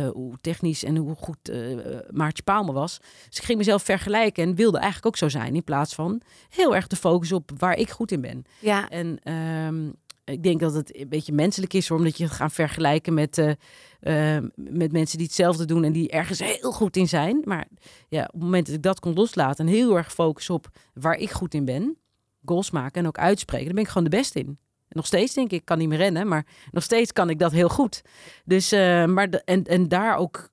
[0.09, 1.77] hoe technisch en hoe goed eh
[2.11, 2.99] Maartje Palme was.
[3.29, 5.55] Dus ik ging mezelf vergelijken en wilde eigenlijk ook zo zijn.
[5.55, 8.45] In plaats van heel erg te focussen op waar ik goed in ben.
[8.59, 9.91] Ja, En ehm,
[10.33, 13.39] ik denk dat het een beetje menselijk is, hoor, omdat je het gaat vergelijken met,
[13.39, 17.41] eh, eh, met mensen die hetzelfde doen en die ergens heel goed in zijn.
[17.45, 17.67] Maar
[18.09, 21.17] ja, op het moment dat ik dat kon loslaten en heel erg focussen op waar
[21.17, 21.97] ik goed in ben,
[22.45, 24.59] goals maken en ook uitspreken, dan ben ik gewoon de beste in.
[24.89, 27.53] Nog steeds denk ik, ik kan niet meer rennen, maar nog steeds kan ik dat
[27.53, 28.03] heel goed.
[28.45, 30.51] Dus, eh, maar de- en, en daar ook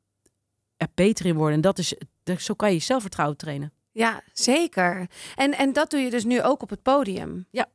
[0.93, 1.55] beter in worden.
[1.55, 1.93] En dat is,
[2.37, 3.73] zo kan je je zelfvertrouwen trainen.
[3.91, 5.07] ja zeker.
[5.35, 7.47] En, en dat doe je dus nu ook op het podium.
[7.51, 7.65] Ja.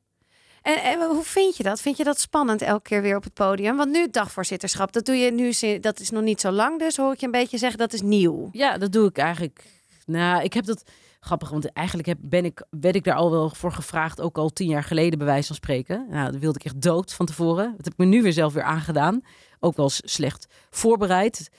[0.63, 1.81] En, en hoe vind je dat?
[1.81, 3.77] Vind je dat spannend elke keer weer op het podium?
[3.77, 6.79] Want nu dagvoorzitterschap, dat doe je nu, dat is nog niet zo lang.
[6.79, 8.49] Dus hoor ik je een beetje zeggen, dat is nieuw.
[8.53, 9.65] Ja, dat doe ik eigenlijk.
[10.07, 10.83] Nou, ik heb dat
[11.21, 14.51] grappig, want eigenlijk heb, ben ik, werd ik daar al wel voor gevraagd, ook al
[14.51, 16.07] tien jaar geleden bij wijze van spreken.
[16.11, 17.75] Nou, dat wilde ik echt dood van tevoren.
[17.77, 19.23] Dat heb ik me nu weer zelf weer aangedaan.
[19.61, 21.51] Ook wel slecht voorbereid.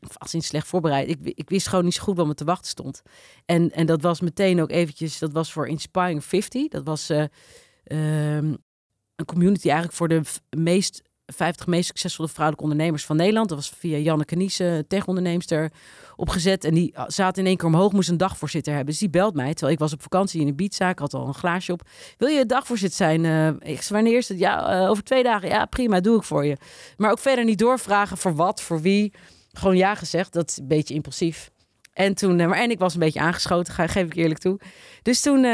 [0.00, 1.08] Of als in slecht voorbereid.
[1.08, 3.02] Ik, ik wist gewoon niet zo goed wat me te wachten stond.
[3.46, 6.68] En, en dat was meteen ook eventjes, dat was voor Inspiring 50.
[6.68, 7.24] Dat was eh,
[7.90, 8.54] ehm,
[9.16, 10.22] een community eigenlijk voor de
[10.56, 13.48] meest 50 meest succesvolle vrouwelijke ondernemers van Nederland.
[13.48, 15.72] Dat was via Janneke Niesen, tech-onderneemster,
[16.16, 16.64] opgezet.
[16.64, 18.90] En die zaten in één keer omhoog, moest een dagvoorzitter hebben.
[18.90, 21.34] Dus die belt mij, terwijl ik was op vakantie in een Ik had al een
[21.34, 21.82] glaasje op.
[22.18, 23.24] Wil je dagvoorzitter zijn?
[23.24, 24.38] Eh, ik wanneer is het?
[24.38, 25.48] Ja, eh, over twee dagen.
[25.48, 26.56] Ja, prima, doe ik voor je.
[26.96, 29.12] Maar ook verder niet doorvragen voor wat, voor wie.
[29.52, 31.50] Gewoon ja gezegd, dat is een beetje impulsief.
[32.00, 34.58] En toen, eh, maar en ik was een beetje aangeschoten, ga, geef ik eerlijk toe.
[35.02, 35.44] Dus toen,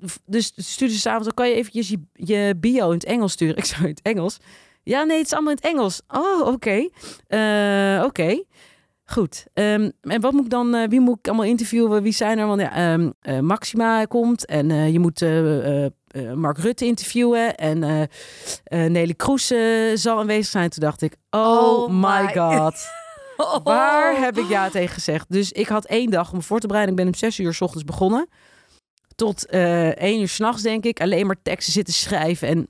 [0.00, 3.56] v- dus stuurde ze s'avonds, kan je eventjes je, je bio in het Engels sturen?
[3.62, 4.38] Ik zou in het Engels.
[4.82, 6.00] Ja, nee, het is allemaal in het Engels.
[6.08, 6.88] Oh, oké.
[7.26, 8.42] Eh, oké.
[9.04, 9.46] Goed.
[9.54, 12.02] Ehm, en wat moet ik dan, wie moet ik allemaal interviewen?
[12.02, 12.46] Wie zijn er?
[12.46, 15.24] Want ja, ehm, eh, Maxima komt en je moet
[16.34, 19.46] Mark Rutte interviewen en eh, Nelly Kroes
[19.94, 20.68] zal aanwezig zijn.
[20.70, 22.70] Toen dacht ik, oh, Oh my my.
[23.36, 23.62] god.
[23.62, 25.26] Waar heb ik ja tegen gezegd?
[25.28, 26.94] Dus ik had één dag om me voor te bereiden.
[26.94, 28.28] Ik ben om zes uur s ochtends begonnen.
[29.14, 31.00] Tot eh één uur s'nachts, denk ik.
[31.00, 32.48] Alleen maar teksten zitten schrijven.
[32.48, 32.68] En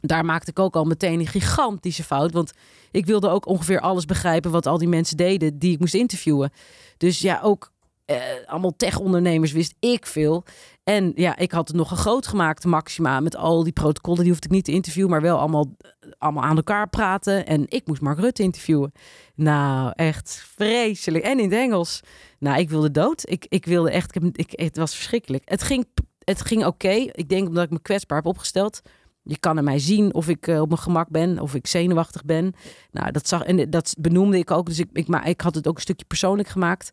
[0.00, 2.32] daar maakte ik ook al meteen een gigantische fout.
[2.32, 2.52] Want
[2.90, 6.52] ik wilde ook ongeveer alles begrijpen wat al die mensen deden die ik moest interviewen.
[6.96, 7.72] Dus ja, ook
[8.04, 10.44] eh, allemaal tech-ondernemers wist ik veel.
[10.88, 14.20] En ja, ik had het nog een groot gemaakt, Maxima, met al die protocollen.
[14.20, 15.76] Die hoefde ik niet te interviewen, maar wel allemaal,
[16.18, 17.46] allemaal aan elkaar praten.
[17.46, 18.92] En ik moest Mark Rutte interviewen.
[19.34, 21.24] Nou, echt vreselijk.
[21.24, 22.00] En in het Engels.
[22.38, 23.30] Nou, ik wilde dood.
[23.30, 25.42] Ik, ik wilde echt, ik, ik, het was verschrikkelijk.
[25.46, 25.86] Het ging,
[26.24, 26.94] het ging oké.
[27.12, 28.80] Ik denk omdat ik me kwetsbaar heb opgesteld.
[29.22, 32.24] Je kan aan mij zien of ik eh, op mijn gemak ben, of ik zenuwachtig
[32.24, 32.54] ben.
[32.90, 34.66] Nou, dat zag en dat benoemde ik ook.
[34.66, 36.92] Dus ik, ik, maar ik had het ook een stukje persoonlijk gemaakt.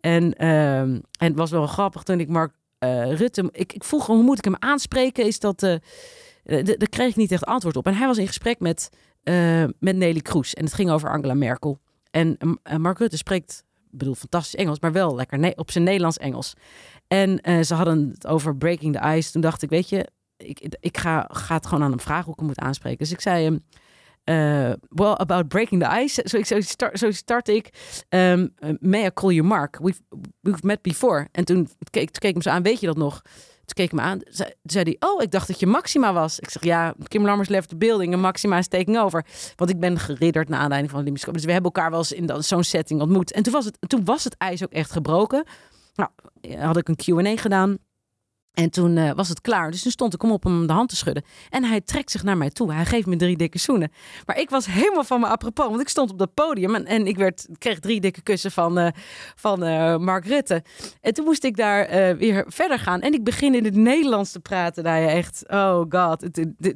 [0.00, 2.62] En, ehm, en het was wel grappig toen ik Mark eh,
[3.14, 3.48] Rutte.
[3.52, 5.26] Ik, ik vroeg hoe moet ik hem aanspreken?
[5.26, 5.62] Is dat.
[5.62, 5.74] eh,
[6.44, 7.86] eh, daar kreeg ik niet echt antwoord op.
[7.86, 8.90] En hij was in gesprek met,
[9.22, 10.54] eh, met Nelly Kroes.
[10.54, 11.78] En het ging over Angela Merkel.
[12.10, 16.54] En eh, Mark Rutte spreekt, bedoel, fantastisch Engels, maar wel lekker op zijn Nederlands-Engels.
[17.08, 19.32] En eh, ze hadden het over Breaking the Ice.
[19.32, 22.32] Toen dacht ik, weet je, ik, ik ga, ga het gewoon aan hem vragen hoe
[22.32, 22.98] ik hem moet aanspreken.
[22.98, 23.64] Dus ik zei hem,
[24.24, 26.22] eh, well, about breaking the ice.
[26.22, 27.68] Ik- zo, start, zo start ik.
[28.08, 29.78] Um, may I call you Mark?
[29.82, 30.00] We've,
[30.40, 31.28] we've met before.
[31.32, 33.22] En toen keek, toen keek ik hem zo aan, weet je dat nog?
[33.64, 36.38] Toen keek ik me aan, zei, zei hij, oh, ik dacht dat je Maxima was.
[36.38, 39.24] Ik zeg, ja, Kim Lammers left the building en Maxima is taking over.
[39.56, 41.10] Want ik ben geridderd naar aanleiding van de.
[41.12, 43.32] Dus we hebben elkaar wel eens in zo'n setting ontmoet.
[43.32, 45.44] En toen was, het, toen was het ijs ook echt gebroken.
[45.94, 46.10] Nou,
[46.58, 47.78] had ik een Q&A gedaan.
[48.54, 49.70] En toen eh, was het klaar.
[49.70, 51.24] Dus toen stond ik om op hem de hand te schudden.
[51.50, 52.72] En hij trekt zich naar mij toe.
[52.72, 53.92] Hij geeft me drie dikke zoenen.
[54.26, 55.68] Maar ik was helemaal van me apropos.
[55.68, 56.74] Want ik stond op dat podium.
[56.74, 58.88] En, en ik werd, kreeg drie dikke kussen van, eh,
[59.36, 60.62] van eh, Mark Rutte.
[61.00, 63.00] En toen moest ik daar weer verder gaan.
[63.00, 64.84] En ik begin in het Nederlands te praten.
[64.84, 66.28] Nou ja, echt, oh god.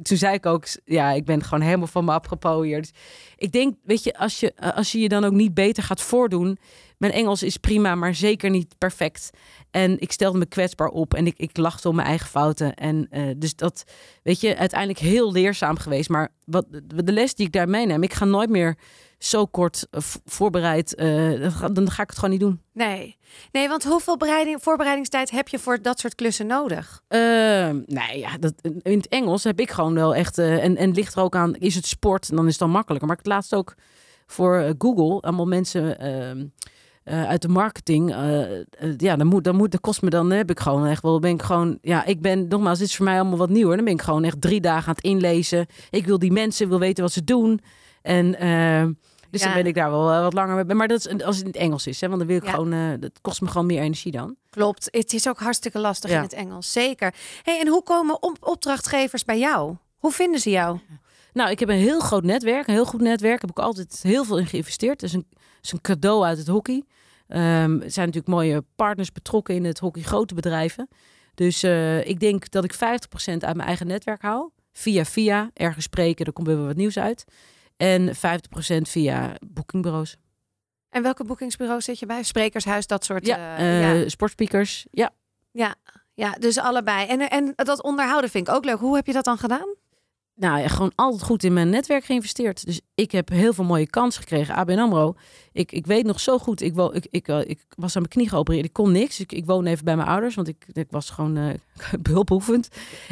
[0.03, 2.81] Toen zei ik ook, ja, ik ben gewoon helemaal van me apropos hier.
[2.81, 2.91] Dus
[3.37, 6.57] ik denk, weet je, als je, als je je dan ook niet beter gaat voordoen.
[6.99, 9.29] Mijn Engels is prima, maar zeker niet perfect.
[9.71, 12.73] En ik stelde me kwetsbaar op en ik, ik lachte om mijn eigen fouten.
[12.73, 13.83] En eh, dus dat,
[14.23, 16.09] weet je, uiteindelijk heel leerzaam geweest.
[16.09, 16.65] Maar wat,
[17.03, 18.77] de les die ik daar meeneem, ik ga nooit meer
[19.17, 20.95] zo kort eh, voorbereid.
[20.95, 22.61] eh, dan ga- ik het gewoon niet doen.
[22.73, 23.17] Nee.
[23.51, 27.01] Nee, want hoeveel bereiding, voorbereidingstijd heb je voor dat soort klussen nodig?
[27.07, 30.37] Ehm, nee, ja, dat, in het Engels heb ik gewoon wel echt.
[30.37, 32.29] en, en ligt er ook aan, is het sport?
[32.29, 33.07] En dan is het dan makkelijker.
[33.07, 33.75] Maar ik het laatst ook
[34.25, 35.97] voor Google, allemaal mensen
[37.03, 38.11] eh, uit de marketing.
[38.13, 38.63] eh, eh,
[38.97, 41.31] ja, dan moet, dan moet, dat kost me dan, heb ik gewoon echt wel, ben
[41.33, 43.75] ik gewoon, ja, ik ben, nogmaals, dit is voor mij allemaal wat nieuwer.
[43.75, 45.65] Dan ben ik gewoon echt drie dagen aan het inlezen.
[45.89, 47.59] Ik wil die mensen, wil weten wat ze doen.
[48.01, 48.35] En
[49.31, 49.47] dus Ja.
[49.47, 50.75] dan ben ik daar wel wat langer mee.
[50.75, 52.51] Maar dat is als het in het Engels is, hè, want dan wil ik Ja.
[52.51, 54.35] gewoon, eh, dat kost me gewoon meer energie dan.
[54.49, 54.87] Klopt.
[54.91, 56.15] Het is ook hartstikke lastig Ja.
[56.17, 56.71] in het Engels.
[56.71, 57.13] Zeker.
[57.43, 59.75] Hey, en hoe komen op opdrachtgevers bij jou?
[59.97, 60.79] Hoe vinden ze jou?
[61.33, 63.41] Nou, ik heb een heel groot netwerk, een heel goed netwerk.
[63.41, 65.03] Heb ik altijd heel veel in geïnvesteerd.
[65.03, 65.27] Is een,
[65.61, 66.83] is een cadeau uit het hockey.
[67.27, 70.87] Ehm, er zijn natuurlijk mooie partners betrokken in het hockey, grote bedrijven.
[71.33, 72.77] Dus eh, ik denk dat ik 50%
[73.43, 74.49] uit mijn eigen netwerk hou.
[74.71, 77.25] Via via, ergens spreken, er komt weer wat nieuws uit.
[77.77, 80.15] En 50% via boekingbureaus.
[80.89, 82.23] En welke boekingsbureaus zit je bij?
[82.23, 83.25] Sprekershuis, dat soort.
[83.25, 84.09] Ja, eh, eh, ja.
[84.09, 84.85] sportspeakers.
[84.91, 85.11] Ja,
[85.51, 85.75] ja.
[86.13, 87.07] Ja, dus allebei.
[87.07, 88.79] En, en dat onderhouden vind ik ook leuk.
[88.79, 89.75] Hoe heb je dat dan gedaan?
[90.39, 92.65] Nou ja, gewoon altijd goed in mijn netwerk geïnvesteerd.
[92.65, 94.55] Dus ik heb heel veel mooie kansen gekregen.
[94.55, 95.15] ABN AMRO.
[95.51, 96.61] Ik, ik weet nog zo goed.
[96.61, 98.65] Ik, wo, ik, ik, eh, ik was aan mijn knie geopereerd.
[98.65, 99.19] Ik kon niks.
[99.19, 100.35] Ik, ik woon even bij mijn ouders.
[100.35, 101.59] Want ik, ik was gewoon
[102.01, 102.69] behulpbehoevend.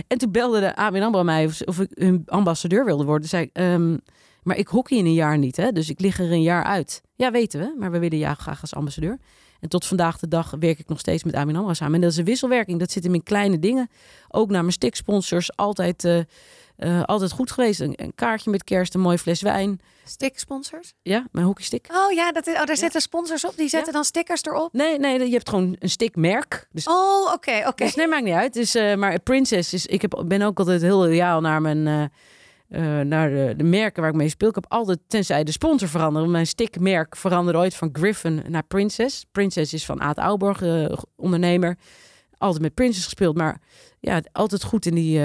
[0.07, 3.29] En toen belde de ABN AMRO mij of, of ik hun ambassadeur wilde worden.
[3.29, 3.97] Toen zei ehm,
[4.43, 5.57] maar ik hockey in een jaar niet.
[5.57, 5.71] Hè?
[5.71, 7.01] Dus ik lig er een jaar uit.
[7.15, 7.75] Ja, weten we.
[7.79, 9.19] Maar we willen jou graag als ambassadeur.
[9.59, 11.95] En tot vandaag de dag werk ik nog steeds met ABN AMRO samen.
[11.95, 12.79] En dat is een wisselwerking.
[12.79, 13.89] Dat zit hem in kleine dingen.
[14.29, 15.55] Ook naar mijn stiksponsors.
[15.55, 16.03] Altijd...
[16.03, 16.19] eh,
[16.77, 17.79] eh, altijd goed geweest.
[17.79, 19.79] Een, een kaartje met kerst, een mooie fles wijn.
[20.05, 20.93] Stick sponsors?
[21.01, 21.87] Ja, mijn hockeystick.
[21.91, 23.57] Oh ja, dat is, oh, daar zitten sponsors op.
[23.57, 24.73] Die zetten dan stickers erop.
[24.73, 26.67] Nee, nee, je hebt gewoon een stickmerk.
[26.71, 27.83] Dus, Oh, oké, oké.
[27.83, 28.53] dus nee, maakt niet uit.
[28.53, 29.85] Dus, eh, maar Princess is...
[29.85, 31.87] Ik heb, ben ook altijd heel loyaal naar mijn...
[32.67, 34.49] eh, naar de, de merken waar ik mee speel.
[34.49, 36.31] Ik heb altijd, tenzij de sponsor veranderen.
[36.31, 39.25] Mijn stickmerk veranderde ooit van Griffin naar Princess.
[39.31, 40.17] Princess is van Aad
[40.61, 41.77] eh, ondernemer.
[42.37, 43.35] Altijd met Princess gespeeld.
[43.37, 43.61] Maar
[43.99, 45.19] ja, altijd goed in die,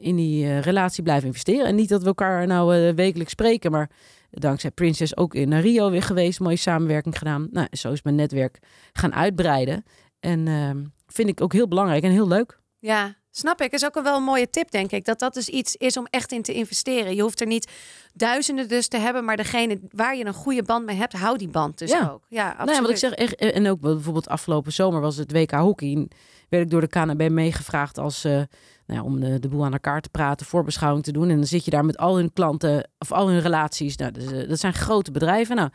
[0.00, 1.66] in die eh, relatie blijven investeren.
[1.66, 3.70] En niet dat we elkaar nou eh, wekelijks spreken.
[3.70, 3.90] Maar
[4.30, 6.40] dankzij Princess ook in naar Rio weer geweest.
[6.40, 7.48] Mooie samenwerking gedaan.
[7.50, 8.58] Nou, zo is mijn netwerk
[8.92, 9.84] gaan uitbreiden.
[10.20, 12.58] En ehm, vind ik ook heel belangrijk en heel leuk.
[12.78, 13.72] Ja, snap ik.
[13.72, 15.04] Is ook een wel een mooie tip, denk ik.
[15.04, 17.14] Dat dat dus iets is om echt in te investeren.
[17.14, 17.70] Je hoeft er niet
[18.14, 21.48] duizenden dus te hebben, maar degene waar je een goede band mee hebt, hou die
[21.48, 22.10] band dus Ja.
[22.12, 22.24] ook.
[22.28, 22.70] Ja, absoluut.
[22.70, 26.08] Nee, wat ik zeg, echt, en ook bijvoorbeeld afgelopen zomer was het WK hockey.
[26.48, 28.42] Werd ik door de KNB meegevraagd als, eh,
[28.88, 31.28] nou om de, de boel aan elkaar te praten, voorbeschouwing te doen.
[31.28, 33.96] En dan zit je daar met al hun klanten of al hun relaties.
[33.96, 35.56] Nou, dus, eh, dat zijn grote bedrijven.
[35.56, 35.70] Nou,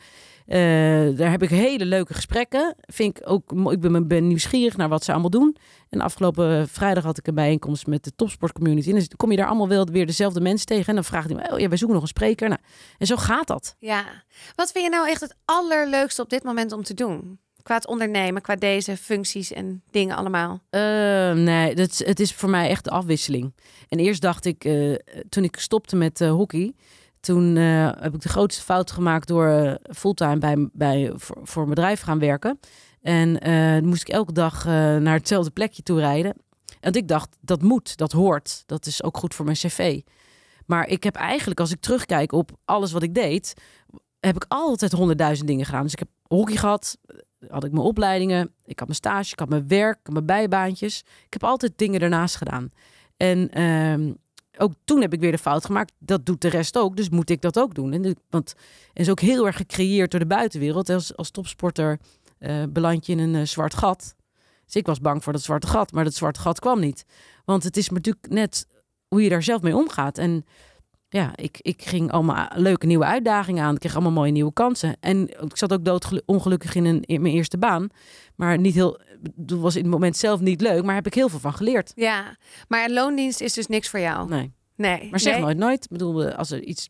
[0.45, 2.75] eh, daar heb ik hele leuke gesprekken.
[2.79, 5.57] Vind ik ook, ik ben, ben nieuwsgierig naar wat ze allemaal doen.
[5.89, 8.89] En afgelopen vrijdag had ik een bijeenkomst met de topsportcommunity.
[8.89, 10.87] En dan kom je daar allemaal wel weer dezelfde mensen tegen.
[10.87, 12.49] En dan vraagt hij me, oh ja, wij zoeken nog een spreker.
[12.49, 12.61] Nou,
[12.97, 13.75] en zo gaat dat.
[13.79, 14.03] Ja.
[14.55, 17.39] Wat vind je nou echt het allerleukste op dit moment om te doen?
[17.63, 20.59] Qua het ondernemen, qua deze functies en dingen allemaal.
[20.69, 23.53] Eh, nee, dat, het is voor mij echt de afwisseling.
[23.89, 24.93] En eerst dacht ik, eh,
[25.29, 26.73] toen ik stopte met eh, hockey,
[27.19, 32.01] toen eh, heb ik de grootste fout gemaakt door fulltime bij, bij, voor, voor bedrijf
[32.01, 32.59] gaan werken.
[33.01, 33.39] En
[33.85, 36.33] moest ik elke dag naar hetzelfde plekje toe rijden.
[36.79, 38.63] En ik dacht, dat moet, dat hoort.
[38.65, 40.01] Dat is ook goed voor mijn cv.
[40.65, 43.53] Maar ik heb eigenlijk, als ik terugkijk op alles wat ik deed,
[44.19, 45.83] heb ik altijd honderdduizend dingen gedaan.
[45.83, 46.97] Dus ik heb hockey gehad,
[47.49, 50.99] had ik mijn opleidingen, ik had mijn stage, ik had mijn werk, mijn bijbaantjes.
[50.99, 52.71] Ik heb altijd dingen ernaast gedaan.
[53.17, 54.13] En ehm,
[54.57, 55.93] ook toen heb ik weer de fout gemaakt.
[55.99, 57.93] Dat doet de rest ook, dus moet ik dat ook doen.
[57.93, 60.89] En, want het is ook heel erg gecreëerd door de buitenwereld.
[60.89, 61.99] Als, als topsporter
[62.37, 64.15] eh beland je in een eh, zwart gat.
[64.65, 67.05] Dus ik was bang voor dat zwarte gat, maar dat zwarte gat kwam niet.
[67.45, 68.67] Want het is natuurlijk net
[69.07, 70.17] hoe je daar zelf mee omgaat.
[70.17, 70.45] En
[71.13, 73.73] ja, ik, ik ging allemaal leuke nieuwe uitdagingen aan.
[73.73, 74.95] Ik kreeg allemaal mooie nieuwe kansen.
[74.99, 77.87] En ik zat ook doodongelukkig in, een, in mijn eerste baan.
[78.35, 78.99] Maar niet heel,
[79.37, 81.91] het was in het moment zelf niet leuk, maar heb ik heel veel van geleerd.
[81.95, 84.29] Ja, maar een loondienst is dus niks voor jou.
[84.29, 84.53] Nee.
[84.75, 85.07] Nee.
[85.09, 85.43] Maar zeg nee.
[85.43, 85.83] nooit nooit.
[85.83, 86.89] Ik bedoel, als er iets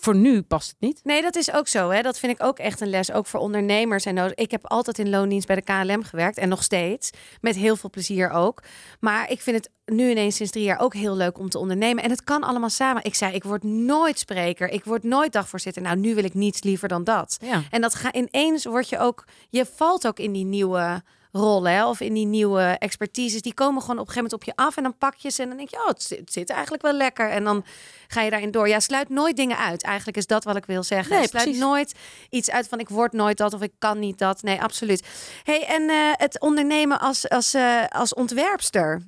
[0.00, 1.00] voor nu past het niet.
[1.04, 1.90] Nee, dat is ook zo.
[1.90, 2.02] Hè?
[2.02, 4.34] Dat vind ik ook echt een les, ook voor ondernemers en nodig.
[4.34, 7.10] Ik heb altijd in loondienst bij de KLM gewerkt en nog steeds.
[7.40, 8.62] Met heel veel plezier ook.
[9.00, 12.04] Maar ik vind het nu ineens sinds drie jaar ook heel leuk om te ondernemen.
[12.04, 13.04] En het kan allemaal samen.
[13.04, 14.68] Ik zei, ik word nooit spreker.
[14.68, 15.82] Ik word nooit dagvoorzitter.
[15.82, 17.36] Nou, nu wil ik niets liever dan dat.
[17.40, 17.62] Ja.
[17.70, 21.86] En dat ga ineens word je ook, je valt ook in die nieuwe rollen hè,
[21.86, 23.42] of in die nieuwe expertises.
[23.42, 25.42] Die komen gewoon op een gegeven moment op je af en dan pak je ze
[25.42, 27.30] en dan denk je, oh, het zit, het zit eigenlijk wel lekker.
[27.30, 27.64] En dan
[28.08, 28.68] ga je daarin door.
[28.68, 29.82] Ja, sluit nooit dingen uit.
[29.82, 31.16] Eigenlijk is dat wat ik wil zeggen.
[31.16, 31.62] Nee, sluit precies.
[31.62, 31.94] nooit
[32.30, 34.42] iets uit van ik word nooit dat of ik kan niet dat.
[34.42, 35.06] Nee, absoluut.
[35.42, 39.02] Hey, en eh, het ondernemen als, als, eh, als ontwerpster.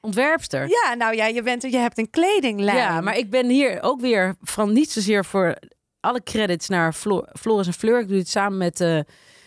[0.00, 0.68] Ontwerpster.
[0.68, 2.76] Ja, nou ja, je, bent, je hebt een kledinglijn.
[2.76, 5.56] Ja, maar ik ben hier ook weer van niet zozeer voor
[6.00, 8.00] alle credits naar Flo Floris en Fleur.
[8.00, 9.00] Ik doe dit samen met, eh,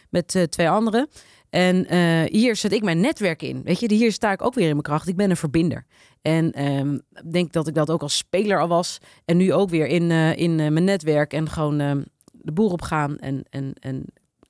[0.10, 1.10] met twee anderen.
[1.52, 3.64] En eh, hier zet ik mijn netwerk in.
[3.64, 5.08] Weet je, hier sta ik ook weer in mijn kracht.
[5.08, 5.86] Ik ben een verbinder.
[6.22, 6.98] En ehm,
[7.32, 8.98] denk dat ik dat ook als speler al was.
[9.26, 11.34] En nu ook weer in, eh, in eh, mijn netwerk.
[11.34, 13.18] En gewoon ehm, de boer op gaan.
[13.18, 14.06] En, en, en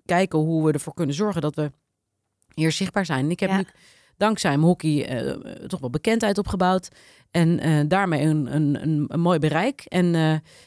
[0.05, 1.71] kijken hoe we ervoor kunnen zorgen dat we
[2.53, 3.25] hier zichtbaar zijn.
[3.25, 3.57] En ik heb Ja.
[3.57, 3.65] nu
[4.17, 5.07] dankzij mijn hockey
[5.67, 6.87] toch wel bekendheid opgebouwd.
[7.31, 9.81] En daarmee een, een, een, een mooi bereik.
[9.87, 10.15] En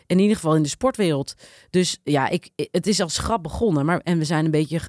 [0.07, 1.35] in ieder geval in de sportwereld.
[1.71, 3.85] Dus ja, ik, het is als grap begonnen.
[3.85, 4.81] Maar, en we zijn een beetje...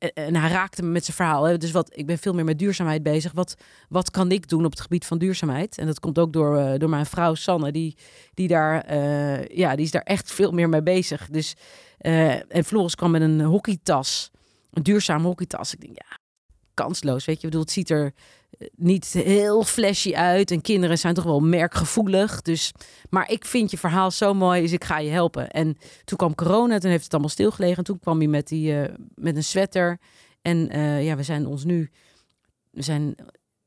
[0.00, 1.44] eh, En hij raakte me met zijn verhaal.
[1.44, 1.58] Hè.
[1.58, 3.32] Dus wat, ik ben veel meer met duurzaamheid bezig.
[3.32, 3.54] Wat,
[3.88, 5.78] wat kan ik doen op het gebied van duurzaamheid?
[5.78, 7.72] En dat komt ook door, eh, door mijn vrouw Sanne.
[7.72, 7.96] Die,
[8.34, 11.28] die, daar, eh, ja, die is daar echt veel meer mee bezig.
[11.30, 11.54] Dus,
[11.98, 14.30] en Floris kwam met een hockeytas.
[14.70, 15.72] Een duurzame hockeytas.
[15.72, 16.18] Ik denk, ja,
[16.74, 17.24] kansloos.
[17.24, 18.12] Weet je, ik bedoel, het ziet er
[18.76, 20.50] niet heel flashy uit.
[20.50, 22.42] En kinderen zijn toch wel merkgevoelig.
[22.42, 22.72] Dus,
[23.10, 25.50] maar ik vind je verhaal zo mooi, dus ik ga je helpen.
[25.50, 27.76] En toen kwam corona, toen heeft het allemaal stilgelegen.
[27.76, 29.98] En toen kwam hij met, die, eh, met een sweater.
[30.42, 31.90] En eh, ja, we zijn ons nu...
[32.70, 33.14] We zijn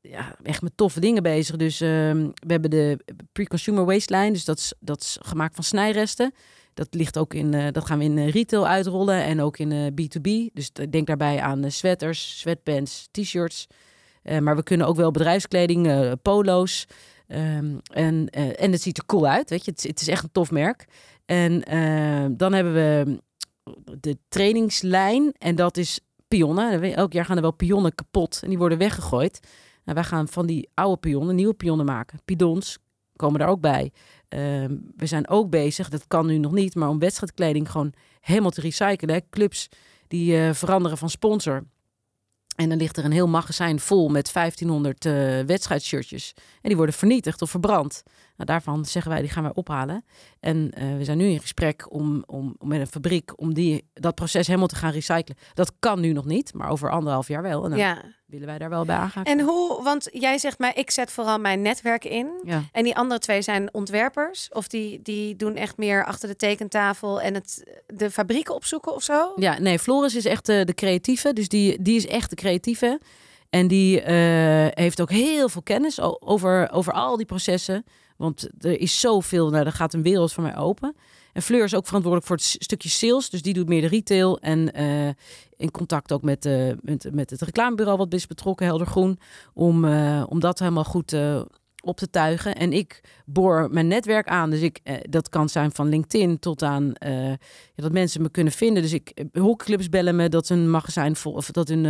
[0.00, 1.56] ja, echt met toffe dingen bezig.
[1.56, 2.98] Dus ehm, we hebben de
[3.32, 4.32] pre-consumer waistline.
[4.32, 6.34] Dus dat is, dat is gemaakt van snijresten.
[6.74, 9.86] Dat ligt ook in, eh, dat gaan we in retail uitrollen en ook in eh,
[9.86, 10.52] B2B.
[10.52, 13.66] Dus denk daarbij aan sweaters, sweatpants, t-shirts.
[14.24, 16.86] Eh, maar we kunnen ook wel bedrijfskleding, eh, polo's.
[17.26, 19.70] Ehm, en, eh, en het ziet er cool uit, weet je.
[19.70, 20.86] Het, het is echt een tof merk.
[21.24, 21.60] En
[22.36, 23.22] dan hebben we
[24.00, 26.94] de trainingslijn en dat is pionnen.
[26.94, 29.40] Elk jaar gaan er wel pionnen kapot en die worden weggegooid.
[29.84, 32.20] Nou, wij gaan van die oude pionnen nieuwe pionnen maken.
[32.24, 32.78] Pidons
[33.16, 33.92] komen daar ook bij.
[34.28, 38.50] Ehm, we zijn ook bezig, dat kan nu nog niet, maar om wedstrijdkleding gewoon helemaal
[38.50, 39.28] te recyclen.
[39.30, 39.68] Clubs
[40.08, 41.64] die veranderen van sponsor.
[42.54, 45.12] En dan ligt er een heel magazijn vol met 1500 eh
[45.46, 46.34] wedstrijdshirtjes.
[46.36, 48.02] En die worden vernietigd of verbrand.
[48.36, 50.04] Nou, daarvan zeggen wij, die gaan wij ophalen.
[50.40, 53.88] En eh, we zijn nu in gesprek om, om, om met een fabriek om die,
[53.92, 55.36] dat proces helemaal te gaan recyclen.
[55.54, 57.64] Dat kan nu nog niet, maar over anderhalf jaar wel.
[57.64, 58.02] En dan ja.
[58.26, 59.24] willen wij daar wel bij aangaan.
[59.24, 62.40] En hoe, want jij zegt mij, ik zet vooral mijn netwerk in.
[62.44, 62.62] ja.
[62.72, 64.48] En die andere twee zijn ontwerpers?
[64.52, 69.02] Of die, die doen echt meer achter de tekentafel en het, de fabrieken opzoeken of
[69.02, 69.32] zo?
[69.36, 71.32] Ja, nee, Floris is echt de, de creatieve.
[71.32, 73.00] Dus die, die is echt de creatieve.
[73.50, 77.84] En die eh, heeft ook heel veel kennis over, over al die processen.
[78.16, 80.96] Want er is zoveel, nou, er gaat een wereld voor mij open.
[81.34, 83.30] En Fleur is ook verantwoordelijk voor het stukje sales.
[83.30, 84.38] Dus die doet meer de retail.
[84.38, 85.08] En eh,
[85.56, 89.18] in contact ook met, eh, met, met het reclamebureau wat is betrokken, Helder Groen.
[89.54, 91.16] Om, eh, om dat helemaal goed
[91.84, 92.54] op te tuigen.
[92.54, 94.50] En ik boor mijn netwerk aan.
[94.50, 97.28] Dus ik, eh, dat kan zijn van LinkedIn tot aan eh,
[97.74, 98.82] ja, dat mensen me kunnen vinden.
[98.82, 101.84] Dus ik eh, hockeyclubs bellen me dat hun magazijn vol of dat hun,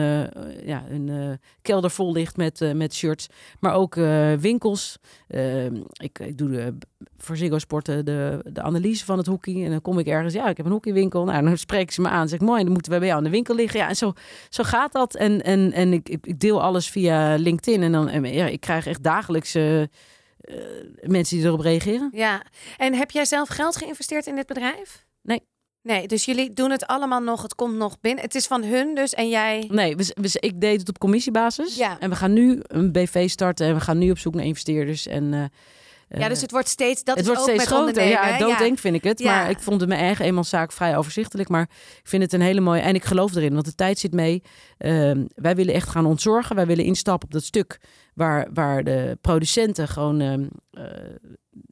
[0.64, 1.30] ja, eh,
[1.62, 3.26] kelder vol ligt met, met shirts.
[3.60, 3.94] Maar ook
[4.40, 4.98] winkels.
[5.26, 6.78] Eh, ik, ik doe de,
[7.18, 9.64] voor Ziggo Sporten de, de analyse van het hockey.
[9.64, 11.24] En dan kom ik ergens, ja, ik heb een hockeywinkel.
[11.24, 12.28] Nou, dan spreken ze me aan.
[12.28, 13.80] Zeg ik, mooi, dan moeten we bij jou aan de winkel liggen.
[13.80, 14.12] Ja, en zo,
[14.48, 15.14] zo gaat dat.
[15.14, 17.82] En, en, en ik, ik deel alles via LinkedIn.
[17.82, 19.88] En dan, en ja, ik krijg echt dagelijks eh, eh,
[21.02, 22.10] mensen die erop reageren.
[22.12, 22.42] Ja.
[22.76, 25.06] En heb jij zelf geld geïnvesteerd in dit bedrijf?
[25.22, 25.42] Nee.
[25.82, 28.24] Nee, dus jullie doen het allemaal nog, het komt nog binnen.
[28.24, 29.68] Het is van hun dus en jij...
[29.68, 31.76] Nee, we, we, ik deed het op commissiebasis.
[31.76, 32.00] Ja.
[32.00, 35.06] En we gaan nu een BV starten en we gaan nu op zoek naar investeerders.
[35.06, 35.44] En, eh,
[36.18, 38.08] Ja, dus het wordt steeds, dat het is wordt ook steeds met groter.
[38.08, 38.38] Ja, hè?
[38.38, 39.18] doodeng vind ik het.
[39.18, 39.36] Ja.
[39.36, 41.48] Maar ik vond het mijn eigen eenmanszaak vrij overzichtelijk.
[41.48, 41.62] Maar
[42.02, 42.80] ik vind het een hele mooie...
[42.80, 44.42] En ik geloof erin, want de tijd zit mee.
[44.78, 46.56] Ehm, wij willen echt gaan ontzorgen.
[46.56, 47.80] Wij willen instappen op dat stuk
[48.14, 50.20] waar, waar de producenten gewoon...
[50.20, 50.84] ehm, eh,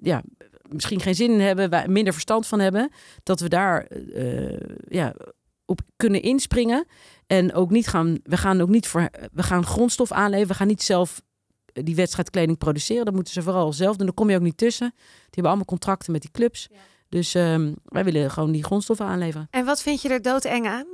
[0.01, 0.23] ja,
[0.69, 2.91] misschien geen zin in hebben, minder verstand van hebben.
[3.23, 5.15] Dat we daar eh, ja,
[5.65, 6.87] op kunnen inspringen.
[7.27, 8.19] En ook niet gaan...
[8.23, 9.09] We gaan ook niet voor...
[9.33, 10.49] We gaan grondstof aanleveren.
[10.49, 11.23] We gaan niet zelf
[11.73, 13.05] die wedstrijdkleding produceren.
[13.05, 14.07] Dat moeten ze vooral zelf doen.
[14.07, 14.93] Daar kom je ook niet tussen.
[14.97, 16.69] Die hebben allemaal contracten met die clubs.
[17.09, 19.49] Dus ehm, wij willen gewoon die grondstoffen aanleveren.
[19.51, 20.87] En wat vind je er doodeng aan?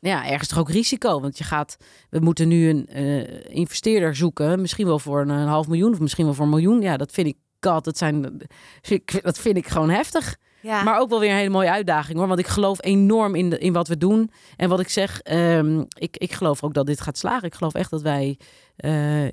[0.00, 1.20] Ja, ergens toch ook risico.
[1.20, 1.76] Want je gaat,
[2.10, 4.60] we moeten nu een eh, investeerder zoeken.
[4.60, 6.80] Misschien wel voor een, half miljoen of misschien wel voor een miljoen.
[6.80, 8.22] Ja, dat vind ik, god, dat, zijn,
[9.22, 10.36] dat vind ik gewoon heftig.
[10.60, 10.82] Ja.
[10.82, 12.26] Maar ook wel weer een hele mooie uitdaging hoor.
[12.26, 14.30] Want ik geloof enorm in, de, in wat we doen.
[14.56, 17.46] En wat ik zeg, ehm, ik, ik geloof ook dat dit gaat slagen.
[17.46, 18.38] Ik geloof echt dat wij
[18.76, 19.26] eh,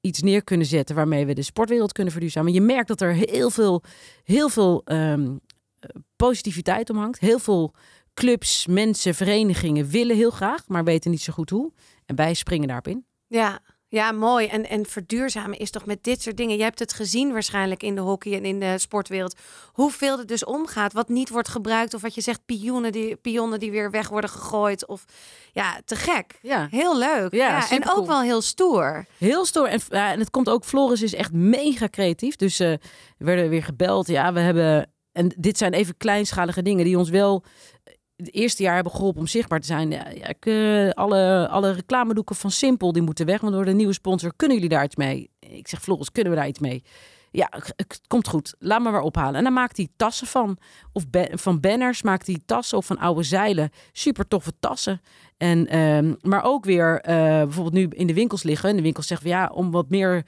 [0.00, 2.52] iets neer kunnen zetten waarmee we de sportwereld kunnen verduurzamen.
[2.52, 3.82] Je merkt dat er heel veel,
[4.24, 5.36] heel veel ehm,
[5.78, 7.20] eh, positiviteit omhangt.
[7.20, 7.74] Heel veel
[8.14, 11.72] clubs, mensen, verenigingen willen heel graag, maar weten niet zo goed hoe.
[12.06, 13.04] En wij springen daarop in.
[13.26, 13.60] Ja,
[13.90, 14.46] ja, mooi.
[14.46, 16.56] En, en verduurzamen is toch met dit soort dingen.
[16.56, 19.36] Je hebt het gezien waarschijnlijk in de hockey en in de sportwereld.
[19.72, 21.94] Hoeveel er dus omgaat, wat niet wordt gebruikt.
[21.94, 24.86] Of wat je zegt, pionnen die, pionnen die weer weg worden gegooid.
[24.86, 25.04] Of
[25.52, 26.38] ja, te gek.
[26.42, 27.34] Ja, Heel leuk.
[27.34, 29.06] Ja, Ja, en ook wel heel stoer.
[29.18, 29.66] Heel stoer.
[29.66, 32.36] En, ja, en het komt ook, Floris is echt mega creatief.
[32.36, 32.72] Dus eh,
[33.18, 34.06] we werden weer gebeld.
[34.06, 34.92] Ja, we hebben.
[35.12, 37.44] En dit zijn even kleinschalige dingen die ons wel
[38.20, 39.90] het eerste jaar hebben geholpen om zichtbaar te zijn.
[39.90, 40.04] Ja,
[40.40, 44.32] eh, alle, reclamedoeken van Simpel die moeten weg, want worden een nieuwe sponsor.
[44.36, 45.30] Kunnen jullie daar iets mee?
[45.38, 46.82] Ik zeg, Floris, kunnen we daar iets mee?
[47.32, 48.54] Ja, het- komt goed.
[48.58, 49.34] Laat me maar ophalen.
[49.34, 50.56] En dan maakt hij tassen van.
[50.92, 53.70] Of van banners maakt hij tassen of van oude zeilen.
[53.92, 55.00] Super toffe tassen.
[55.36, 58.68] En, ehm, maar ook weer eh, bijvoorbeeld nu in de winkels liggen.
[58.68, 60.24] En de winkels zeggen ja, om wat meer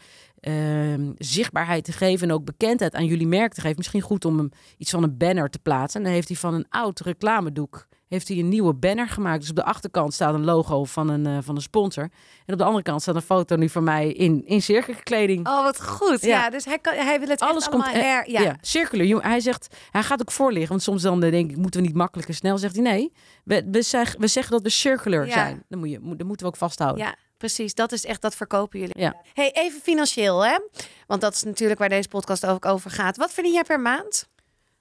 [0.46, 3.76] ehm, zichtbaarheid te geven en ook bekendheid aan jullie merk te geven.
[3.76, 6.00] Misschien goed om hem iets van een banner te plaatsen.
[6.00, 9.40] En dan heeft hij van een oud reclamedoek heeft hij een nieuwe banner gemaakt.
[9.40, 12.02] Dus op de achterkant staat een logo van een, eh, van een sponsor.
[12.46, 15.46] En op de andere kant staat een foto nu van mij in, in cirkelkleding.
[15.48, 16.20] Oh, wat goed.
[16.20, 16.50] Ja, Ja.
[16.50, 18.30] dus hij, kan, hij wil het Alles echt komt allemaal her...
[18.30, 18.56] Ja.
[18.60, 19.06] circular.
[19.06, 20.68] Jongen, Hij zegt, hij gaat ook voorliggen.
[20.68, 22.58] Want soms dan eh, denk ik, moeten we niet makkelijk en snel?
[22.58, 23.12] Zegt hij nee.
[23.44, 25.32] We, we, zeg, we zeggen dat we circular Ja.
[25.32, 25.62] zijn.
[25.68, 27.04] Dan moet je, dat moeten we ook vasthouden.
[27.04, 27.74] Ja, precies.
[27.74, 28.98] Dat is echt, dat verkopen jullie.
[29.00, 29.16] Ja.
[29.34, 30.58] Hey, even financieel, hè?
[31.06, 33.16] Want dat is natuurlijk waar deze podcast ook over gaat.
[33.16, 34.28] Wat verdien jij per maand?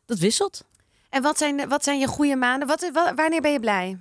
[0.05, 0.65] Dat wisselt.
[1.09, 2.67] En wat zijn, wat zijn je goede maanden?
[2.67, 3.85] Wat, wa- wanneer ben je blij?
[3.87, 3.99] Nou,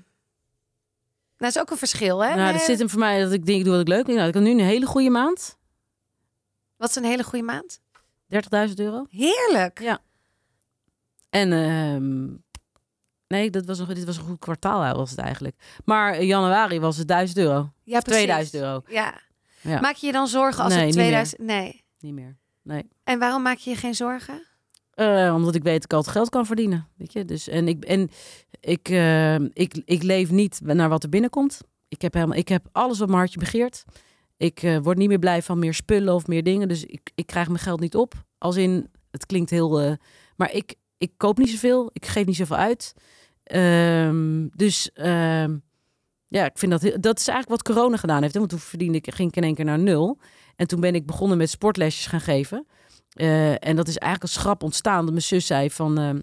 [1.36, 2.34] dat is ook een verschil, hè?
[2.34, 4.16] Nou, dat zit hem voor mij dat ik denk, ik doe wat ik leuk vind.
[4.16, 5.56] Nou, ik heb nu een hele goede maand.
[5.56, 5.58] 30.000
[6.76, 7.80] Wat is een hele goede maand?
[8.78, 9.06] euro.
[9.10, 9.80] Heerlijk.
[9.80, 9.98] Ja.
[11.30, 12.28] En ehm,
[13.30, 15.56] nee, dat was een, dit was een goed kwartaal was het eigenlijk.
[15.84, 17.72] Maar in januari was het 1000 euro.
[17.82, 18.22] Ja, precies.
[18.22, 18.82] 2000 euro.
[18.86, 19.20] Ja.
[19.60, 19.80] Ja.
[19.80, 21.40] Maak je je dan zorgen als Nee, het niet 2000...
[21.40, 21.84] Nee.
[21.98, 22.36] Niet meer.
[22.62, 22.88] Nee.
[23.04, 24.46] En waarom maak je je geen zorgen?
[24.90, 26.88] Eh, omdat ik weet dat ik altijd geld kan verdienen.
[26.96, 27.24] Weet je?
[27.24, 28.10] Dus, en ik, en
[28.60, 31.60] ik, eh, ik, ik leef niet naar wat er binnenkomt.
[31.88, 33.84] Ik heb, helemaal, ik heb alles wat mijn hartje begeert.
[34.36, 36.68] Ik eh, word niet meer blij van meer spullen of meer dingen.
[36.68, 38.14] Dus ik, ik krijg mijn geld niet op.
[38.38, 39.96] Als in, het klinkt heel...
[40.36, 41.90] maar ik, ik koop niet zoveel.
[41.92, 42.94] Ik geef niet zoveel uit.
[43.50, 45.56] Ehm, dus ehm,
[46.28, 46.80] ja, ik vind dat...
[47.02, 48.32] Dat is eigenlijk wat corona gedaan heeft.
[48.32, 48.38] Hè?
[48.38, 50.18] Want toen verdiende ik, ging ik in één keer naar nul.
[50.56, 52.66] En toen ben ik begonnen met sportlesjes gaan geven.
[53.12, 55.02] Eh, en dat is eigenlijk een schrap ontstaan.
[55.02, 55.98] Dat mijn zus zei van...
[55.98, 56.18] ehm,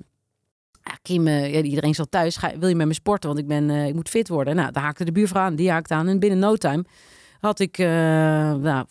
[1.01, 2.35] Kim, ja, iedereen zal thuis.
[2.35, 3.29] Ga, wil je met me sporten?
[3.29, 4.55] Want ik, ben, eh, ik moet fit worden.
[4.55, 5.55] Nou, daar haakte de buurvrouw aan.
[5.55, 6.07] Die haakte aan.
[6.07, 6.85] En binnen no time
[7.39, 7.77] had ik...
[7.77, 8.85] nou,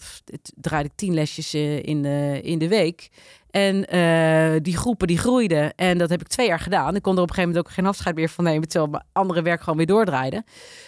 [0.54, 3.08] draaide ik tien lesjes in, de, in de week.
[3.56, 5.74] En eh, die groepen die groeiden.
[5.74, 6.94] En dat heb ik twee jaar gedaan.
[6.96, 8.68] Ik kon er op een gegeven moment ook geen afscheid meer van nemen.
[8.68, 10.44] Terwijl mijn andere werk gewoon weer doordraaide.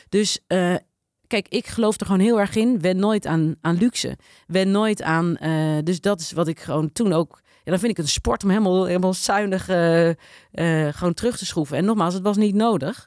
[0.08, 0.38] Dus...
[0.46, 0.74] eh,
[1.26, 2.80] Kijk, ik geloof er gewoon heel erg in.
[2.80, 4.16] Wen nooit aan, aan luxe.
[4.46, 5.36] Wen nooit aan.
[5.36, 7.40] eh, dus dat is wat ik gewoon toen ook.
[7.64, 9.64] Ja, dan vind ik een sport om helemaal, helemaal zuinig
[10.96, 11.76] gewoon terug te schroeven.
[11.76, 13.06] En nogmaals, het was niet nodig.